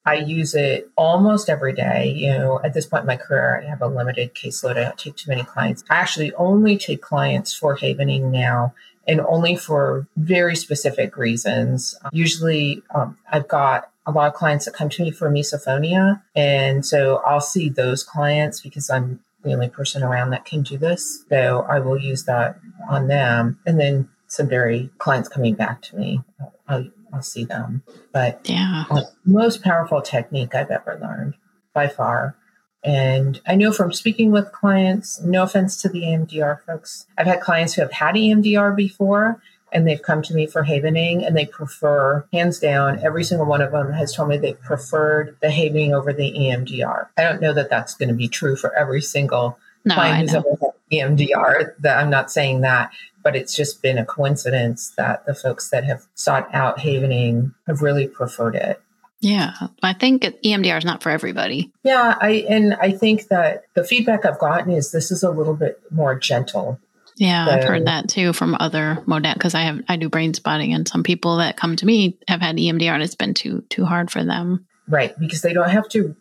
I 0.06 0.15
use 0.15 0.54
it 0.56 0.89
almost 0.95 1.49
every 1.49 1.73
day. 1.73 2.13
You 2.15 2.32
know, 2.32 2.60
at 2.63 2.73
this 2.73 2.86
point 2.86 3.02
in 3.02 3.08
my 3.08 3.17
career, 3.17 3.62
I 3.63 3.69
have 3.69 3.82
a 3.82 3.88
limited 3.88 4.34
caseload. 4.34 4.78
I 4.78 4.84
don't 4.84 4.97
take 4.97 5.17
too 5.17 5.30
many 5.30 5.43
clients. 5.43 5.84
I 5.89 5.95
actually 5.95 6.34
only 6.34 6.78
take 6.78 7.02
clients 7.02 7.54
for 7.54 7.76
havening 7.76 8.32
now 8.32 8.73
and 9.07 9.21
only 9.21 9.55
for 9.55 10.07
very 10.17 10.55
specific 10.55 11.17
reasons. 11.17 11.95
Usually, 12.11 12.81
um, 12.95 13.17
I've 13.31 13.47
got 13.47 13.89
a 14.05 14.11
lot 14.11 14.27
of 14.27 14.33
clients 14.33 14.65
that 14.65 14.73
come 14.73 14.89
to 14.89 15.03
me 15.03 15.11
for 15.11 15.29
misophonia. 15.29 16.21
And 16.35 16.85
so 16.85 17.21
I'll 17.25 17.41
see 17.41 17.69
those 17.69 18.03
clients 18.03 18.61
because 18.61 18.89
I'm 18.89 19.19
the 19.43 19.53
only 19.53 19.69
person 19.69 20.03
around 20.03 20.31
that 20.31 20.45
can 20.45 20.61
do 20.61 20.77
this. 20.77 21.23
So 21.29 21.65
I 21.69 21.79
will 21.79 21.97
use 21.97 22.23
that 22.25 22.59
on 22.89 23.07
them. 23.07 23.59
And 23.65 23.79
then 23.79 24.09
some 24.27 24.47
very 24.47 24.89
clients 24.97 25.29
coming 25.29 25.55
back 25.55 25.81
to 25.83 25.95
me, 25.95 26.21
I'll, 26.67 26.87
I'll 27.13 27.21
see 27.21 27.45
them. 27.45 27.83
But 28.11 28.41
yeah, 28.45 28.85
most 29.25 29.61
powerful 29.61 30.01
technique 30.01 30.55
I've 30.55 30.71
ever 30.71 30.97
learned 31.01 31.35
by 31.73 31.87
far. 31.87 32.35
And 32.84 33.39
I 33.48 33.56
know 33.56 33.72
from 33.72 33.93
speaking 33.93 34.32
with 34.32 34.52
clients, 34.52 35.22
no 35.22 35.43
offense 35.43 35.82
to 35.82 35.89
the 35.89 36.02
EMDR 36.02 36.65
folks, 36.65 37.08
I've 37.17 37.28
had 37.28 37.39
clients 37.39 37.74
who 37.74 37.82
have 37.82 37.91
had 37.91 38.15
EMDR 38.15 38.76
before 38.76 39.41
and 39.74 39.88
they've 39.88 40.02
come 40.02 40.22
to 40.22 40.34
me 40.34 40.46
for 40.46 40.63
havening 40.63 41.26
and 41.26 41.36
they 41.36 41.46
prefer, 41.46 42.26
hands 42.32 42.60
down, 42.60 43.00
every 43.00 43.24
single 43.24 43.48
one 43.48 43.62
of 43.62 43.72
them 43.72 43.91
has 43.91 44.13
told 44.13 44.30
me 44.30 44.38
they 44.38 44.54
preferred 44.54 45.36
the 45.41 45.50
havening 45.50 45.93
over 45.93 46.13
the 46.13 46.32
EMDR. 46.32 47.08
I 47.17 47.24
don't 47.24 47.41
know 47.41 47.54
that 47.54 47.69
that's 47.69 47.96
going 47.96 48.10
to 48.10 48.15
be 48.15 48.28
true 48.28 48.56
for 48.56 48.74
every 48.76 49.02
single 49.02 49.58
no, 49.84 49.96
client 49.96 50.30
who's 50.30 50.36
ever 50.36 50.50
had 50.62 50.72
EMDR. 50.91 51.74
That 51.80 51.98
I'm 51.98 52.10
not 52.10 52.32
saying 52.32 52.62
that, 52.62 52.91
but 53.24 53.36
it's 53.36 53.56
just 53.56 53.82
been 53.82 53.98
a 53.98 54.06
coincidence 54.06 54.93
that 54.98 55.26
the 55.26 55.34
folks 55.34 55.69
that 55.69 55.84
have 55.86 56.06
sought 56.13 56.54
out 56.54 56.80
havening 56.80 57.54
have 57.65 57.82
really 57.82 58.08
preferred 58.08 58.56
it. 58.56 58.82
Yeah, 59.23 59.53
I 59.81 59.93
think 59.93 60.23
EMDR 60.23 60.77
is 60.77 60.86
not 60.86 61.01
for 61.01 61.09
everybody. 61.09 61.71
Yeah, 61.83 62.17
I 62.19 62.45
and 62.49 62.73
I 62.75 62.91
think 62.91 63.29
that 63.29 63.63
the 63.73 63.83
feedback 63.83 64.25
I've 64.25 64.39
gotten 64.39 64.71
is 64.71 64.91
this 64.91 65.12
is 65.12 65.23
a 65.23 65.31
little 65.31 65.55
bit 65.55 65.79
more 65.91 66.17
gentle 66.19 66.79
yeah, 67.17 67.45
so, 67.45 67.51
I've 67.51 67.63
heard 67.63 67.86
that 67.86 68.09
too 68.09 68.33
from 68.33 68.55
other 68.59 68.97
modalities 69.07 69.33
because 69.36 69.55
I 69.55 69.62
have 69.62 69.81
I 69.88 69.97
do 69.97 70.09
brain 70.09 70.33
spotting, 70.33 70.73
and 70.73 70.88
some 70.88 71.03
people 71.03 71.38
that 71.38 71.57
come 71.57 71.75
to 71.75 71.86
me 71.86 72.17
have 72.27 72.41
had 72.41 72.57
EMDR, 72.57 72.93
and 72.93 73.03
it's 73.03 73.15
been 73.15 73.33
too 73.33 73.63
too 73.69 73.86
hard 73.86 74.09
for 74.09 74.23
them. 74.23 74.65
Right, 74.88 75.17
because 75.19 75.41
they 75.41 75.53
don't 75.53 75.69
have 75.69 75.88
to. 75.89 76.15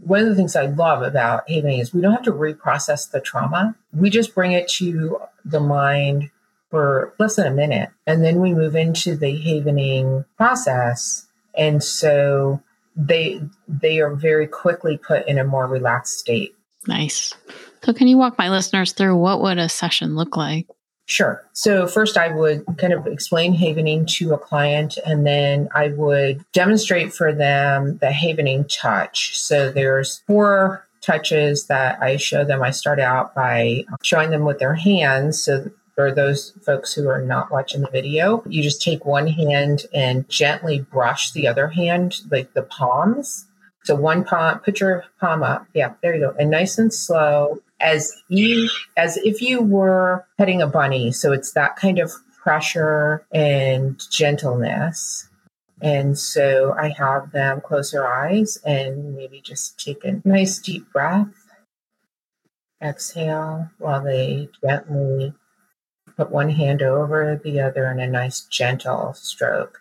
One 0.00 0.20
of 0.20 0.28
the 0.28 0.34
things 0.34 0.56
I 0.56 0.66
love 0.66 1.02
about 1.02 1.48
havening 1.48 1.80
is 1.80 1.92
we 1.92 2.00
don't 2.00 2.12
have 2.12 2.22
to 2.22 2.32
reprocess 2.32 3.10
the 3.10 3.20
trauma. 3.20 3.74
We 3.92 4.08
just 4.08 4.34
bring 4.34 4.52
it 4.52 4.68
to 4.72 5.20
the 5.44 5.60
mind 5.60 6.30
for 6.70 7.12
less 7.18 7.36
than 7.36 7.46
a 7.46 7.54
minute, 7.54 7.90
and 8.06 8.24
then 8.24 8.40
we 8.40 8.54
move 8.54 8.76
into 8.76 9.16
the 9.16 9.36
havening 9.36 10.24
process. 10.36 11.25
And 11.56 11.82
so 11.82 12.62
they 12.96 13.40
they 13.68 14.00
are 14.00 14.14
very 14.14 14.46
quickly 14.46 14.98
put 14.98 15.26
in 15.26 15.38
a 15.38 15.44
more 15.44 15.66
relaxed 15.66 16.18
state. 16.18 16.54
Nice. 16.86 17.34
So, 17.84 17.92
can 17.92 18.08
you 18.08 18.16
walk 18.16 18.38
my 18.38 18.48
listeners 18.48 18.92
through 18.92 19.16
what 19.16 19.42
would 19.42 19.58
a 19.58 19.68
session 19.68 20.16
look 20.16 20.36
like? 20.36 20.66
Sure. 21.06 21.40
So 21.52 21.86
first 21.86 22.16
I 22.16 22.28
would 22.28 22.64
kind 22.78 22.92
of 22.92 23.06
explain 23.06 23.54
havening 23.54 24.06
to 24.16 24.34
a 24.34 24.38
client 24.38 24.98
and 25.06 25.24
then 25.24 25.68
I 25.72 25.88
would 25.88 26.44
demonstrate 26.52 27.12
for 27.12 27.32
them 27.32 27.98
the 27.98 28.10
havening 28.10 28.64
touch. 28.68 29.38
So 29.38 29.70
there's 29.70 30.22
four 30.26 30.84
touches 31.02 31.68
that 31.68 32.02
I 32.02 32.16
show 32.16 32.44
them. 32.44 32.60
I 32.60 32.72
start 32.72 32.98
out 32.98 33.36
by 33.36 33.84
showing 34.02 34.30
them 34.30 34.44
with 34.44 34.58
their 34.58 34.74
hands. 34.74 35.40
So 35.40 35.70
for 35.96 36.12
those 36.12 36.52
folks 36.64 36.92
who 36.92 37.08
are 37.08 37.22
not 37.22 37.50
watching 37.50 37.80
the 37.80 37.90
video, 37.90 38.44
you 38.46 38.62
just 38.62 38.82
take 38.82 39.04
one 39.04 39.26
hand 39.26 39.86
and 39.92 40.28
gently 40.28 40.80
brush 40.80 41.32
the 41.32 41.48
other 41.48 41.68
hand, 41.68 42.20
like 42.30 42.52
the 42.52 42.62
palms. 42.62 43.46
So 43.84 43.94
one 43.94 44.22
palm, 44.22 44.58
put 44.60 44.78
your 44.78 45.04
palm 45.20 45.42
up. 45.42 45.66
Yeah, 45.72 45.94
there 46.02 46.14
you 46.14 46.20
go. 46.20 46.34
And 46.38 46.50
nice 46.50 46.76
and 46.78 46.92
slow 46.92 47.60
as 47.80 48.12
you 48.28 48.68
as 48.96 49.16
if 49.18 49.40
you 49.40 49.62
were 49.62 50.26
petting 50.38 50.60
a 50.60 50.66
bunny. 50.66 51.12
So 51.12 51.32
it's 51.32 51.52
that 51.52 51.76
kind 51.76 51.98
of 51.98 52.12
pressure 52.42 53.26
and 53.32 54.00
gentleness. 54.10 55.28
And 55.80 56.18
so 56.18 56.74
I 56.78 56.90
have 56.90 57.32
them 57.32 57.60
close 57.60 57.92
their 57.92 58.06
eyes 58.06 58.58
and 58.64 59.14
maybe 59.14 59.40
just 59.40 59.82
take 59.82 60.04
a 60.04 60.20
nice 60.24 60.58
deep 60.58 60.92
breath. 60.92 61.28
Exhale 62.82 63.70
while 63.78 64.02
they 64.02 64.50
gently 64.62 65.32
put 66.16 66.30
one 66.30 66.50
hand 66.50 66.82
over 66.82 67.40
the 67.42 67.60
other 67.60 67.86
in 67.90 68.00
a 68.00 68.06
nice 68.06 68.40
gentle 68.42 69.12
stroke. 69.14 69.80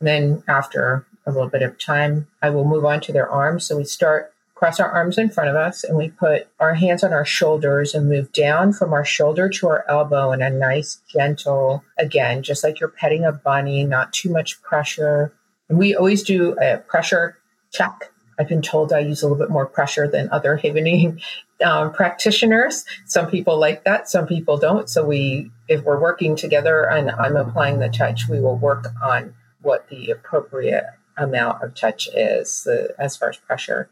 And 0.00 0.08
then 0.08 0.42
after 0.48 1.06
a 1.26 1.32
little 1.32 1.48
bit 1.48 1.62
of 1.62 1.78
time, 1.78 2.28
I 2.40 2.50
will 2.50 2.64
move 2.64 2.84
on 2.84 3.00
to 3.02 3.12
their 3.12 3.28
arms. 3.28 3.66
So 3.66 3.76
we 3.76 3.84
start 3.84 4.32
cross 4.62 4.78
our 4.78 4.92
arms 4.92 5.18
in 5.18 5.28
front 5.28 5.50
of 5.50 5.56
us 5.56 5.82
and 5.82 5.98
we 5.98 6.08
put 6.08 6.46
our 6.60 6.74
hands 6.74 7.02
on 7.02 7.12
our 7.12 7.24
shoulders 7.24 7.94
and 7.94 8.08
move 8.08 8.30
down 8.30 8.72
from 8.72 8.92
our 8.92 9.04
shoulder 9.04 9.48
to 9.48 9.66
our 9.66 9.84
elbow 9.88 10.30
in 10.30 10.40
a 10.40 10.48
nice, 10.48 11.00
gentle, 11.12 11.82
again, 11.98 12.44
just 12.44 12.62
like 12.62 12.78
you're 12.78 12.88
petting 12.88 13.24
a 13.24 13.32
bunny, 13.32 13.82
not 13.82 14.12
too 14.12 14.30
much 14.30 14.62
pressure. 14.62 15.32
And 15.68 15.78
we 15.78 15.96
always 15.96 16.22
do 16.22 16.56
a 16.62 16.76
pressure 16.78 17.38
check. 17.72 18.12
I've 18.38 18.48
been 18.48 18.62
told 18.62 18.92
I 18.92 19.00
use 19.00 19.20
a 19.20 19.26
little 19.26 19.36
bit 19.36 19.50
more 19.50 19.66
pressure 19.66 20.06
than 20.06 20.30
other 20.30 20.56
havening 20.62 21.20
um, 21.62 21.92
practitioners. 21.92 22.84
Some 23.06 23.30
people 23.30 23.58
like 23.58 23.84
that, 23.84 24.08
some 24.08 24.26
people 24.26 24.56
don't. 24.56 24.88
So 24.88 25.06
we, 25.06 25.50
if 25.68 25.84
we're 25.84 26.00
working 26.00 26.36
together 26.36 26.84
and 26.88 27.10
I'm 27.10 27.36
applying 27.36 27.78
the 27.78 27.88
touch, 27.88 28.28
we 28.28 28.40
will 28.40 28.56
work 28.56 28.86
on 29.02 29.34
what 29.62 29.88
the 29.88 30.10
appropriate 30.10 30.84
amount 31.16 31.62
of 31.62 31.74
touch 31.74 32.08
is 32.14 32.66
uh, 32.66 32.88
as 32.98 33.16
far 33.16 33.30
as 33.30 33.36
pressure. 33.36 33.88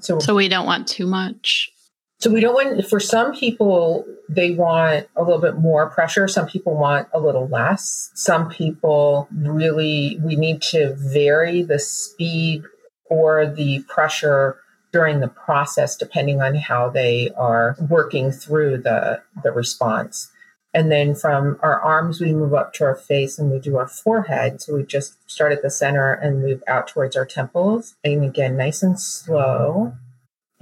So, 0.00 0.18
so 0.18 0.34
we 0.34 0.48
don't 0.48 0.66
want 0.66 0.88
too 0.88 1.06
much. 1.06 1.70
So 2.18 2.30
we 2.30 2.40
don't 2.40 2.54
want, 2.54 2.86
for 2.86 2.98
some 2.98 3.34
people, 3.34 4.06
they 4.28 4.52
want 4.52 5.06
a 5.16 5.22
little 5.22 5.40
bit 5.40 5.56
more 5.58 5.90
pressure. 5.90 6.26
Some 6.26 6.46
people 6.46 6.74
want 6.74 7.08
a 7.12 7.20
little 7.20 7.46
less. 7.46 8.10
Some 8.14 8.48
people 8.48 9.28
really, 9.32 10.18
we 10.24 10.34
need 10.34 10.62
to 10.62 10.94
vary 10.96 11.62
the 11.62 11.78
speed 11.78 12.62
or 13.10 13.46
the 13.46 13.84
pressure 13.88 14.56
during 14.96 15.20
the 15.20 15.28
process, 15.28 15.94
depending 15.94 16.40
on 16.40 16.54
how 16.54 16.88
they 16.88 17.28
are 17.36 17.76
working 17.90 18.32
through 18.32 18.78
the, 18.78 19.20
the 19.42 19.52
response. 19.52 20.32
And 20.72 20.90
then 20.90 21.14
from 21.14 21.58
our 21.60 21.78
arms, 21.82 22.18
we 22.18 22.32
move 22.32 22.54
up 22.54 22.72
to 22.74 22.84
our 22.84 22.96
face 22.96 23.38
and 23.38 23.50
we 23.50 23.58
do 23.58 23.76
our 23.76 23.88
forehead. 23.88 24.62
So 24.62 24.74
we 24.74 24.84
just 24.84 25.18
start 25.30 25.52
at 25.52 25.60
the 25.60 25.68
center 25.68 26.14
and 26.14 26.40
move 26.40 26.62
out 26.66 26.88
towards 26.88 27.14
our 27.14 27.26
temples. 27.26 27.94
And 28.02 28.24
again, 28.24 28.56
nice 28.56 28.82
and 28.82 28.98
slow 28.98 29.92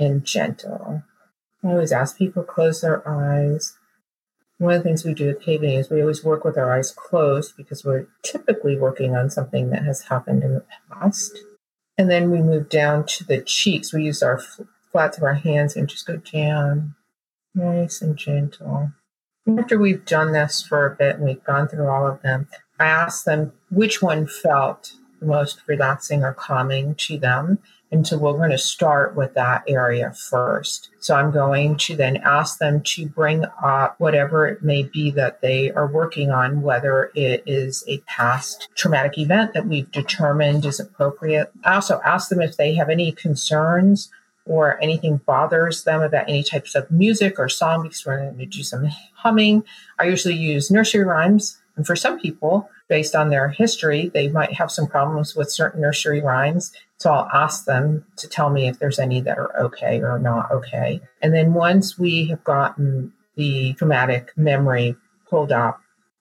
and 0.00 0.24
gentle. 0.24 1.04
I 1.62 1.68
always 1.68 1.92
ask 1.92 2.18
people 2.18 2.42
close 2.42 2.80
their 2.80 3.08
eyes. 3.08 3.76
One 4.58 4.74
of 4.74 4.82
the 4.82 4.88
things 4.88 5.04
we 5.04 5.14
do 5.14 5.28
with 5.28 5.44
havening 5.44 5.78
is 5.78 5.90
we 5.90 6.00
always 6.00 6.24
work 6.24 6.44
with 6.44 6.58
our 6.58 6.76
eyes 6.76 6.90
closed 6.90 7.56
because 7.56 7.84
we're 7.84 8.08
typically 8.24 8.76
working 8.76 9.14
on 9.14 9.30
something 9.30 9.70
that 9.70 9.84
has 9.84 10.02
happened 10.02 10.42
in 10.42 10.54
the 10.54 10.64
past. 10.90 11.38
And 11.96 12.10
then 12.10 12.30
we 12.30 12.38
move 12.38 12.68
down 12.68 13.06
to 13.06 13.24
the 13.24 13.40
cheeks. 13.40 13.92
We 13.92 14.04
use 14.04 14.22
our 14.22 14.40
flats 14.90 15.16
of 15.16 15.22
our 15.22 15.34
hands 15.34 15.76
and 15.76 15.88
just 15.88 16.06
go 16.06 16.16
down 16.16 16.94
nice 17.54 18.02
and 18.02 18.16
gentle. 18.16 18.92
After 19.58 19.78
we've 19.78 20.04
done 20.04 20.32
this 20.32 20.62
for 20.62 20.86
a 20.86 20.96
bit 20.96 21.16
and 21.16 21.24
we've 21.24 21.44
gone 21.44 21.68
through 21.68 21.88
all 21.88 22.06
of 22.06 22.22
them, 22.22 22.48
I 22.80 22.86
asked 22.86 23.24
them 23.24 23.52
which 23.70 24.02
one 24.02 24.26
felt 24.26 24.94
the 25.20 25.26
most 25.26 25.60
relaxing 25.66 26.24
or 26.24 26.32
calming 26.32 26.94
to 26.96 27.18
them. 27.18 27.58
And 27.94 28.04
so 28.04 28.18
we're 28.18 28.32
going 28.32 28.50
to 28.50 28.58
start 28.58 29.14
with 29.14 29.34
that 29.34 29.62
area 29.68 30.12
first. 30.12 30.90
So 30.98 31.14
I'm 31.14 31.30
going 31.30 31.76
to 31.76 31.94
then 31.94 32.16
ask 32.16 32.58
them 32.58 32.82
to 32.82 33.06
bring 33.06 33.44
up 33.62 33.94
whatever 33.98 34.48
it 34.48 34.64
may 34.64 34.82
be 34.82 35.12
that 35.12 35.40
they 35.42 35.70
are 35.70 35.86
working 35.86 36.32
on, 36.32 36.62
whether 36.62 37.12
it 37.14 37.44
is 37.46 37.84
a 37.86 37.98
past 37.98 38.68
traumatic 38.74 39.16
event 39.16 39.54
that 39.54 39.68
we've 39.68 39.90
determined 39.92 40.64
is 40.64 40.80
appropriate. 40.80 41.52
I 41.62 41.76
also 41.76 42.00
ask 42.04 42.30
them 42.30 42.42
if 42.42 42.56
they 42.56 42.74
have 42.74 42.90
any 42.90 43.12
concerns 43.12 44.10
or 44.44 44.82
anything 44.82 45.18
bothers 45.18 45.84
them 45.84 46.02
about 46.02 46.28
any 46.28 46.42
types 46.42 46.74
of 46.74 46.90
music 46.90 47.38
or 47.38 47.48
song 47.48 47.84
because 47.84 48.04
we're 48.04 48.18
going 48.18 48.36
to 48.36 48.46
do 48.46 48.64
some 48.64 48.88
humming. 49.14 49.62
I 50.00 50.06
usually 50.06 50.34
use 50.34 50.68
nursery 50.68 51.04
rhymes. 51.04 51.60
And 51.76 51.86
for 51.86 51.94
some 51.94 52.18
people, 52.18 52.68
based 52.88 53.14
on 53.14 53.30
their 53.30 53.48
history, 53.48 54.10
they 54.12 54.28
might 54.28 54.52
have 54.54 54.70
some 54.70 54.86
problems 54.86 55.34
with 55.34 55.50
certain 55.50 55.80
nursery 55.80 56.20
rhymes. 56.20 56.72
So 56.98 57.10
I'll 57.12 57.28
ask 57.32 57.64
them 57.64 58.04
to 58.18 58.28
tell 58.28 58.50
me 58.50 58.68
if 58.68 58.78
there's 58.78 58.98
any 58.98 59.20
that 59.22 59.38
are 59.38 59.56
okay 59.64 60.00
or 60.00 60.18
not 60.18 60.50
okay. 60.50 61.00
And 61.20 61.34
then 61.34 61.52
once 61.54 61.98
we 61.98 62.26
have 62.26 62.44
gotten 62.44 63.12
the 63.36 63.74
traumatic 63.74 64.32
memory 64.36 64.96
pulled 65.28 65.52
up, 65.52 65.80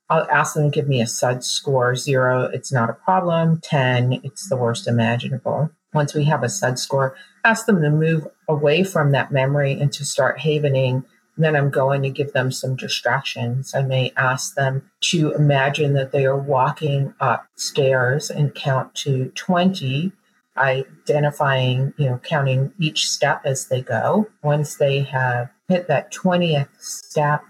I'll 0.09 0.29
ask 0.29 0.55
them 0.55 0.69
to 0.69 0.75
give 0.75 0.87
me 0.87 1.01
a 1.01 1.07
SUD 1.07 1.43
score 1.43 1.95
zero, 1.95 2.43
it's 2.43 2.71
not 2.71 2.89
a 2.89 2.93
problem, 2.93 3.59
10, 3.63 4.21
it's 4.23 4.49
the 4.49 4.57
worst 4.57 4.87
imaginable. 4.87 5.69
once 5.93 6.15
we 6.15 6.23
have 6.25 6.43
a 6.43 6.49
SUD 6.49 6.79
score, 6.79 7.15
ask 7.43 7.67
them 7.67 7.81
to 7.81 7.89
move 7.89 8.27
away 8.47 8.83
from 8.83 9.11
that 9.11 9.31
memory 9.31 9.73
and 9.73 9.93
to 9.93 10.03
start 10.03 10.39
havening. 10.39 11.05
And 11.35 11.45
then 11.45 11.55
I'm 11.55 11.69
going 11.69 12.01
to 12.01 12.09
give 12.09 12.33
them 12.33 12.51
some 12.51 12.75
distractions. 12.75 13.73
I 13.75 13.83
may 13.83 14.11
ask 14.17 14.55
them 14.55 14.89
to 15.01 15.33
imagine 15.33 15.93
that 15.93 16.11
they 16.11 16.25
are 16.25 16.37
walking 16.37 17.13
upstairs 17.19 18.29
and 18.29 18.55
count 18.55 18.95
to 18.95 19.29
20 19.35 20.11
identifying, 20.57 21.93
you 21.97 22.07
know, 22.07 22.19
counting 22.23 22.73
each 22.79 23.09
step 23.09 23.41
as 23.45 23.67
they 23.67 23.81
go. 23.81 24.27
Once 24.43 24.75
they 24.75 25.01
have 25.01 25.49
hit 25.67 25.87
that 25.87 26.13
20th 26.13 26.69
step, 26.79 27.43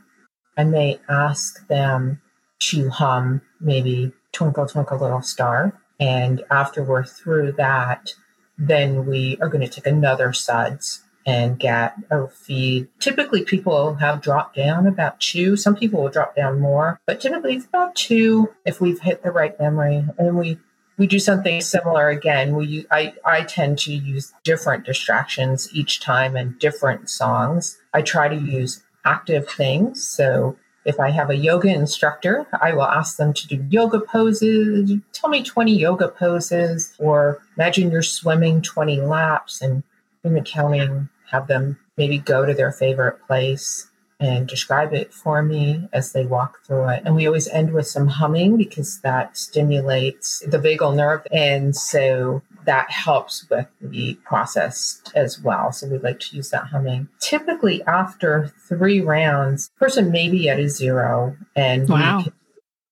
I 0.57 0.63
may 0.63 0.99
ask 1.09 1.67
them 1.67 2.21
to 2.59 2.89
hum 2.89 3.41
maybe 3.59 4.13
Twinkle, 4.31 4.67
Twinkle, 4.67 4.99
Little 4.99 5.21
Star. 5.21 5.79
And 5.99 6.43
after 6.49 6.83
we're 6.83 7.05
through 7.05 7.53
that, 7.53 8.13
then 8.57 9.05
we 9.05 9.37
are 9.41 9.49
going 9.49 9.65
to 9.65 9.71
take 9.71 9.87
another 9.87 10.33
suds 10.33 11.01
and 11.25 11.59
get 11.59 11.95
a 12.11 12.27
feed. 12.27 12.87
Typically, 12.99 13.43
people 13.43 13.95
have 13.95 14.21
dropped 14.21 14.55
down 14.55 14.87
about 14.87 15.19
two. 15.19 15.55
Some 15.55 15.75
people 15.75 16.03
will 16.03 16.09
drop 16.09 16.35
down 16.35 16.59
more, 16.59 16.99
but 17.05 17.21
typically 17.21 17.55
it's 17.55 17.65
about 17.65 17.95
two 17.95 18.49
if 18.65 18.81
we've 18.81 18.99
hit 18.99 19.23
the 19.23 19.31
right 19.31 19.57
memory. 19.59 20.05
And 20.17 20.37
we 20.37 20.59
we 20.97 21.07
do 21.07 21.19
something 21.19 21.61
similar 21.61 22.09
again. 22.09 22.55
We 22.55 22.85
I 22.91 23.13
I 23.25 23.43
tend 23.43 23.79
to 23.79 23.93
use 23.93 24.33
different 24.43 24.85
distractions 24.85 25.69
each 25.73 25.99
time 25.99 26.35
and 26.35 26.57
different 26.59 27.09
songs. 27.09 27.77
I 27.93 28.01
try 28.01 28.27
to 28.27 28.35
use 28.35 28.83
active 29.05 29.49
things. 29.49 30.07
So 30.07 30.57
if 30.85 30.99
I 30.99 31.09
have 31.11 31.29
a 31.29 31.35
yoga 31.35 31.69
instructor, 31.69 32.45
I 32.61 32.73
will 32.73 32.83
ask 32.83 33.17
them 33.17 33.33
to 33.33 33.47
do 33.47 33.65
yoga 33.69 33.99
poses. 34.01 34.91
Tell 35.13 35.29
me 35.29 35.41
20 35.43 35.77
yoga 35.77 36.09
poses, 36.09 36.93
or 36.99 37.41
imagine 37.55 37.89
you're 37.89 38.01
swimming 38.01 38.61
20 38.61 39.01
laps 39.01 39.61
and 39.61 39.83
in 40.23 40.33
the 40.33 40.41
counting, 40.41 41.09
have 41.31 41.47
them 41.47 41.77
maybe 41.97 42.17
go 42.17 42.45
to 42.45 42.53
their 42.53 42.71
favorite 42.71 43.25
place 43.27 43.89
and 44.19 44.47
describe 44.47 44.93
it 44.93 45.13
for 45.13 45.41
me 45.41 45.87
as 45.91 46.11
they 46.11 46.25
walk 46.25 46.63
through 46.65 46.89
it. 46.89 47.03
And 47.05 47.15
we 47.15 47.27
always 47.27 47.47
end 47.49 47.73
with 47.73 47.87
some 47.87 48.07
humming 48.07 48.57
because 48.57 48.99
that 49.01 49.37
stimulates 49.37 50.39
the 50.47 50.59
vagal 50.59 50.95
nerve. 50.95 51.25
And 51.31 51.75
so 51.75 52.41
that 52.65 52.89
helps 52.89 53.45
with 53.49 53.67
the 53.81 54.15
process 54.23 55.01
as 55.15 55.41
well. 55.41 55.71
So 55.71 55.87
we 55.87 55.97
like 55.97 56.19
to 56.21 56.35
use 56.35 56.49
that 56.51 56.67
humming. 56.67 57.09
Typically, 57.19 57.83
after 57.83 58.53
three 58.67 59.01
rounds, 59.01 59.69
person 59.77 60.11
may 60.11 60.29
be 60.29 60.49
at 60.49 60.59
a 60.59 60.69
zero, 60.69 61.35
and 61.55 61.89
wow. 61.89 62.17
we, 62.17 62.23
can, 62.23 62.33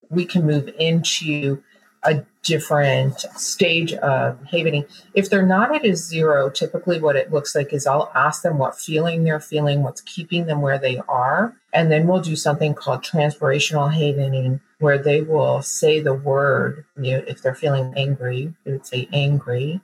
we 0.09 0.25
can 0.25 0.45
move 0.45 0.69
into 0.77 1.63
a 2.03 2.23
different 2.43 3.19
stage 3.35 3.93
of 3.93 4.39
havening. 4.45 4.85
If 5.13 5.29
they're 5.29 5.45
not 5.45 5.75
at 5.75 5.85
a 5.85 5.95
zero, 5.95 6.49
typically 6.49 6.99
what 6.99 7.15
it 7.15 7.31
looks 7.31 7.53
like 7.55 7.73
is 7.73 7.85
I'll 7.85 8.11
ask 8.15 8.41
them 8.41 8.57
what 8.57 8.77
feeling 8.77 9.23
they're 9.23 9.39
feeling, 9.39 9.83
what's 9.83 10.01
keeping 10.01 10.47
them 10.47 10.61
where 10.61 10.79
they 10.79 10.99
are. 11.07 11.55
And 11.73 11.91
then 11.91 12.07
we'll 12.07 12.21
do 12.21 12.35
something 12.35 12.73
called 12.73 13.03
transpirational 13.03 13.93
havening, 13.93 14.59
where 14.79 14.97
they 14.97 15.21
will 15.21 15.61
say 15.61 15.99
the 15.99 16.13
word, 16.13 16.85
you 16.97 17.11
know, 17.11 17.23
if 17.27 17.41
they're 17.41 17.55
feeling 17.55 17.93
angry, 17.95 18.53
they 18.65 18.71
would 18.71 18.85
say 18.85 19.07
angry 19.13 19.79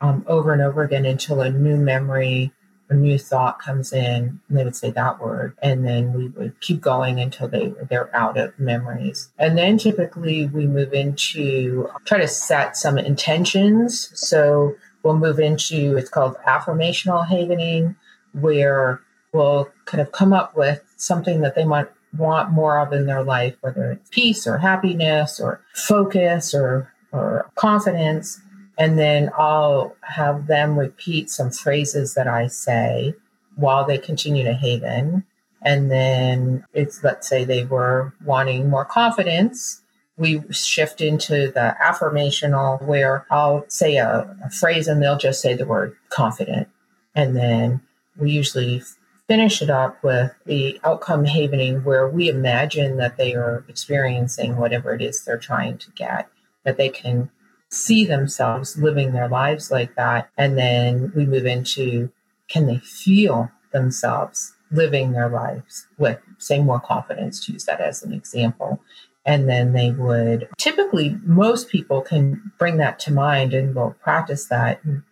um, 0.00 0.24
over 0.26 0.52
and 0.52 0.62
over 0.62 0.82
again 0.82 1.06
until 1.06 1.40
a 1.40 1.50
new 1.50 1.76
memory 1.76 2.52
a 2.90 2.94
new 2.94 3.16
thought 3.18 3.60
comes 3.60 3.92
in 3.92 4.40
and 4.48 4.58
they 4.58 4.64
would 4.64 4.76
say 4.76 4.90
that 4.90 5.20
word 5.20 5.56
and 5.62 5.86
then 5.86 6.12
we 6.12 6.28
would 6.28 6.60
keep 6.60 6.80
going 6.80 7.20
until 7.20 7.48
they 7.48 7.72
they're 7.88 8.14
out 8.14 8.36
of 8.36 8.58
memories. 8.58 9.30
And 9.38 9.56
then 9.56 9.78
typically 9.78 10.46
we 10.46 10.66
move 10.66 10.92
into 10.92 11.88
try 12.04 12.18
to 12.18 12.28
set 12.28 12.76
some 12.76 12.98
intentions. 12.98 14.10
So 14.14 14.74
we'll 15.02 15.16
move 15.16 15.38
into 15.38 15.96
it's 15.96 16.10
called 16.10 16.36
affirmational 16.46 17.26
havening 17.26 17.94
where 18.32 19.00
we'll 19.32 19.70
kind 19.86 20.00
of 20.00 20.10
come 20.12 20.32
up 20.32 20.56
with 20.56 20.82
something 20.96 21.40
that 21.42 21.54
they 21.54 21.64
might 21.64 21.88
want 22.18 22.50
more 22.50 22.76
of 22.80 22.92
in 22.92 23.06
their 23.06 23.22
life 23.22 23.54
whether 23.60 23.92
it's 23.92 24.10
peace 24.10 24.44
or 24.44 24.58
happiness 24.58 25.38
or 25.38 25.60
focus 25.74 26.52
or 26.52 26.92
or 27.12 27.48
confidence 27.54 28.40
and 28.80 28.98
then 28.98 29.30
I'll 29.36 29.94
have 30.00 30.46
them 30.46 30.78
repeat 30.78 31.28
some 31.28 31.50
phrases 31.50 32.14
that 32.14 32.26
I 32.26 32.46
say 32.46 33.14
while 33.56 33.84
they 33.84 33.98
continue 33.98 34.42
to 34.44 34.54
haven. 34.54 35.24
And 35.62 35.90
then 35.90 36.64
it's, 36.72 37.04
let's 37.04 37.28
say 37.28 37.44
they 37.44 37.66
were 37.66 38.14
wanting 38.24 38.70
more 38.70 38.86
confidence. 38.86 39.82
We 40.16 40.42
shift 40.50 41.02
into 41.02 41.52
the 41.52 41.76
affirmational 41.78 42.80
where 42.80 43.26
I'll 43.30 43.66
say 43.68 43.98
a, 43.98 44.34
a 44.42 44.48
phrase 44.48 44.88
and 44.88 45.02
they'll 45.02 45.18
just 45.18 45.42
say 45.42 45.52
the 45.52 45.66
word 45.66 45.94
confident. 46.08 46.66
And 47.14 47.36
then 47.36 47.82
we 48.16 48.30
usually 48.30 48.82
finish 49.28 49.60
it 49.60 49.68
up 49.68 50.02
with 50.02 50.32
the 50.46 50.80
outcome 50.84 51.26
havening 51.26 51.84
where 51.84 52.08
we 52.08 52.30
imagine 52.30 52.96
that 52.96 53.18
they 53.18 53.34
are 53.34 53.62
experiencing 53.68 54.56
whatever 54.56 54.94
it 54.94 55.02
is 55.02 55.22
they're 55.22 55.36
trying 55.36 55.76
to 55.76 55.90
get, 55.90 56.30
that 56.64 56.78
they 56.78 56.88
can 56.88 57.30
see 57.70 58.04
themselves 58.04 58.76
living 58.76 59.12
their 59.12 59.28
lives 59.28 59.70
like 59.70 59.94
that. 59.94 60.30
And 60.36 60.58
then 60.58 61.12
we 61.14 61.26
move 61.26 61.46
into 61.46 62.10
can 62.48 62.66
they 62.66 62.78
feel 62.78 63.50
themselves 63.72 64.54
living 64.72 65.12
their 65.12 65.28
lives 65.28 65.86
with, 65.98 66.18
say, 66.38 66.60
more 66.60 66.80
confidence, 66.80 67.44
to 67.46 67.52
use 67.52 67.64
that 67.64 67.80
as 67.80 68.02
an 68.02 68.12
example. 68.12 68.80
And 69.24 69.48
then 69.48 69.72
they 69.72 69.90
would 69.90 70.48
typically, 70.58 71.16
most 71.22 71.68
people 71.68 72.00
can 72.00 72.52
bring 72.58 72.78
that 72.78 72.98
to 73.00 73.12
mind 73.12 73.52
and 73.52 73.74
will 73.74 73.96
practice 74.02 74.46
that. 74.46 74.82
And 74.84 75.02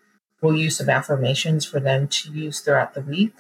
we'll 0.41 0.57
use 0.57 0.79
some 0.79 0.89
affirmations 0.89 1.65
for 1.65 1.79
them 1.79 2.09
to 2.09 2.33
use 2.33 2.61
throughout 2.61 2.95
the 2.95 3.03
week. 3.03 3.35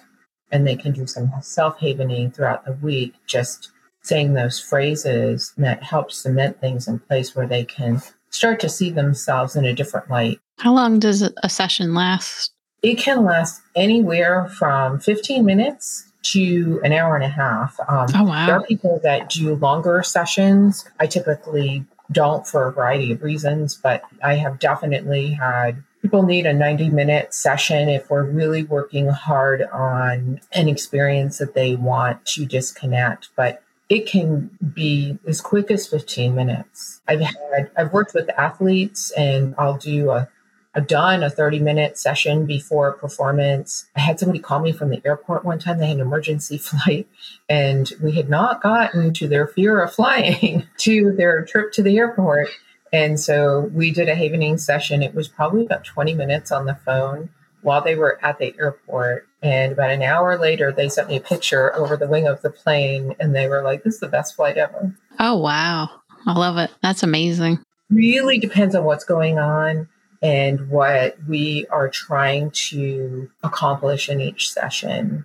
And 0.50 0.66
they 0.66 0.76
can 0.76 0.92
do 0.92 1.06
some 1.06 1.30
self 1.40 1.78
havening 1.78 2.34
throughout 2.34 2.64
the 2.64 2.72
week, 2.72 3.14
just 3.26 3.70
saying 4.02 4.32
those 4.32 4.60
phrases 4.60 5.52
that 5.58 5.82
helps 5.82 6.22
cement 6.22 6.60
things 6.60 6.88
in 6.88 6.98
place 7.00 7.34
where 7.34 7.46
they 7.46 7.64
can 7.64 8.00
start 8.30 8.60
to 8.60 8.68
see 8.68 8.90
themselves 8.90 9.56
in 9.56 9.64
a 9.64 9.74
different 9.74 10.10
light. 10.10 10.40
How 10.58 10.74
long 10.74 10.98
does 10.98 11.22
a 11.22 11.48
session 11.48 11.94
last? 11.94 12.52
It 12.82 12.96
can 12.96 13.24
last 13.24 13.62
anywhere 13.74 14.48
from 14.48 15.00
15 15.00 15.44
minutes 15.44 16.08
to 16.22 16.80
an 16.84 16.92
hour 16.92 17.14
and 17.14 17.24
a 17.24 17.28
half. 17.28 17.78
Um, 17.88 18.08
oh, 18.14 18.24
wow. 18.24 18.46
There 18.46 18.56
are 18.56 18.62
people 18.62 19.00
that 19.02 19.30
do 19.30 19.54
longer 19.54 20.02
sessions. 20.02 20.84
I 21.00 21.06
typically 21.06 21.84
don't 22.10 22.46
for 22.46 22.68
a 22.68 22.72
variety 22.72 23.12
of 23.12 23.22
reasons, 23.22 23.76
but 23.76 24.02
I 24.22 24.34
have 24.34 24.58
definitely 24.58 25.32
had 25.32 25.82
people 26.02 26.22
need 26.22 26.46
a 26.46 26.52
90 26.52 26.90
minute 26.90 27.34
session 27.34 27.88
if 27.88 28.10
we're 28.10 28.24
really 28.24 28.64
working 28.64 29.08
hard 29.08 29.62
on 29.72 30.40
an 30.52 30.68
experience 30.68 31.38
that 31.38 31.54
they 31.54 31.76
want 31.76 32.24
to 32.26 32.46
disconnect. 32.46 33.28
But 33.36 33.62
it 33.88 34.06
can 34.06 34.50
be 34.74 35.18
as 35.26 35.40
quick 35.40 35.70
as 35.70 35.86
15 35.86 36.34
minutes. 36.34 37.00
I've 37.08 37.20
had, 37.20 37.70
I've 37.76 37.92
worked 37.92 38.14
with 38.14 38.28
athletes 38.30 39.10
and 39.12 39.54
I'll 39.56 39.78
do 39.78 40.10
a, 40.10 40.28
I've 40.74 40.86
done 40.86 41.22
a 41.22 41.30
30 41.30 41.60
minute 41.60 41.96
session 41.96 42.44
before 42.44 42.88
a 42.88 42.98
performance. 42.98 43.86
I 43.96 44.00
had 44.00 44.20
somebody 44.20 44.40
call 44.40 44.60
me 44.60 44.72
from 44.72 44.90
the 44.90 45.00
airport 45.06 45.44
one 45.44 45.58
time. 45.58 45.78
They 45.78 45.86
had 45.86 45.96
an 45.96 46.02
emergency 46.02 46.58
flight 46.58 47.08
and 47.48 47.90
we 48.02 48.12
had 48.12 48.28
not 48.28 48.62
gotten 48.62 49.14
to 49.14 49.28
their 49.28 49.46
fear 49.46 49.80
of 49.80 49.94
flying 49.94 50.66
to 50.78 51.12
their 51.12 51.44
trip 51.44 51.72
to 51.72 51.82
the 51.82 51.96
airport. 51.96 52.48
And 52.92 53.18
so 53.18 53.70
we 53.72 53.90
did 53.90 54.08
a 54.08 54.14
havening 54.14 54.58
session. 54.58 55.02
It 55.02 55.14
was 55.14 55.28
probably 55.28 55.64
about 55.64 55.84
20 55.84 56.14
minutes 56.14 56.52
on 56.52 56.66
the 56.66 56.74
phone 56.74 57.30
while 57.62 57.82
they 57.82 57.94
were 57.94 58.18
at 58.22 58.38
the 58.38 58.54
airport. 58.58 59.27
And 59.42 59.72
about 59.72 59.90
an 59.90 60.02
hour 60.02 60.36
later, 60.38 60.72
they 60.72 60.88
sent 60.88 61.08
me 61.08 61.16
a 61.16 61.20
picture 61.20 61.74
over 61.76 61.96
the 61.96 62.08
wing 62.08 62.26
of 62.26 62.42
the 62.42 62.50
plane 62.50 63.14
and 63.20 63.34
they 63.34 63.48
were 63.48 63.62
like, 63.62 63.84
this 63.84 63.94
is 63.94 64.00
the 64.00 64.08
best 64.08 64.34
flight 64.34 64.56
ever. 64.56 64.94
Oh, 65.20 65.36
wow. 65.36 65.88
I 66.26 66.32
love 66.36 66.58
it. 66.58 66.70
That's 66.82 67.02
amazing. 67.02 67.60
Really 67.90 68.38
depends 68.38 68.74
on 68.74 68.84
what's 68.84 69.04
going 69.04 69.38
on 69.38 69.88
and 70.20 70.68
what 70.68 71.16
we 71.28 71.66
are 71.70 71.88
trying 71.88 72.50
to 72.50 73.30
accomplish 73.44 74.08
in 74.08 74.20
each 74.20 74.52
session. 74.52 75.24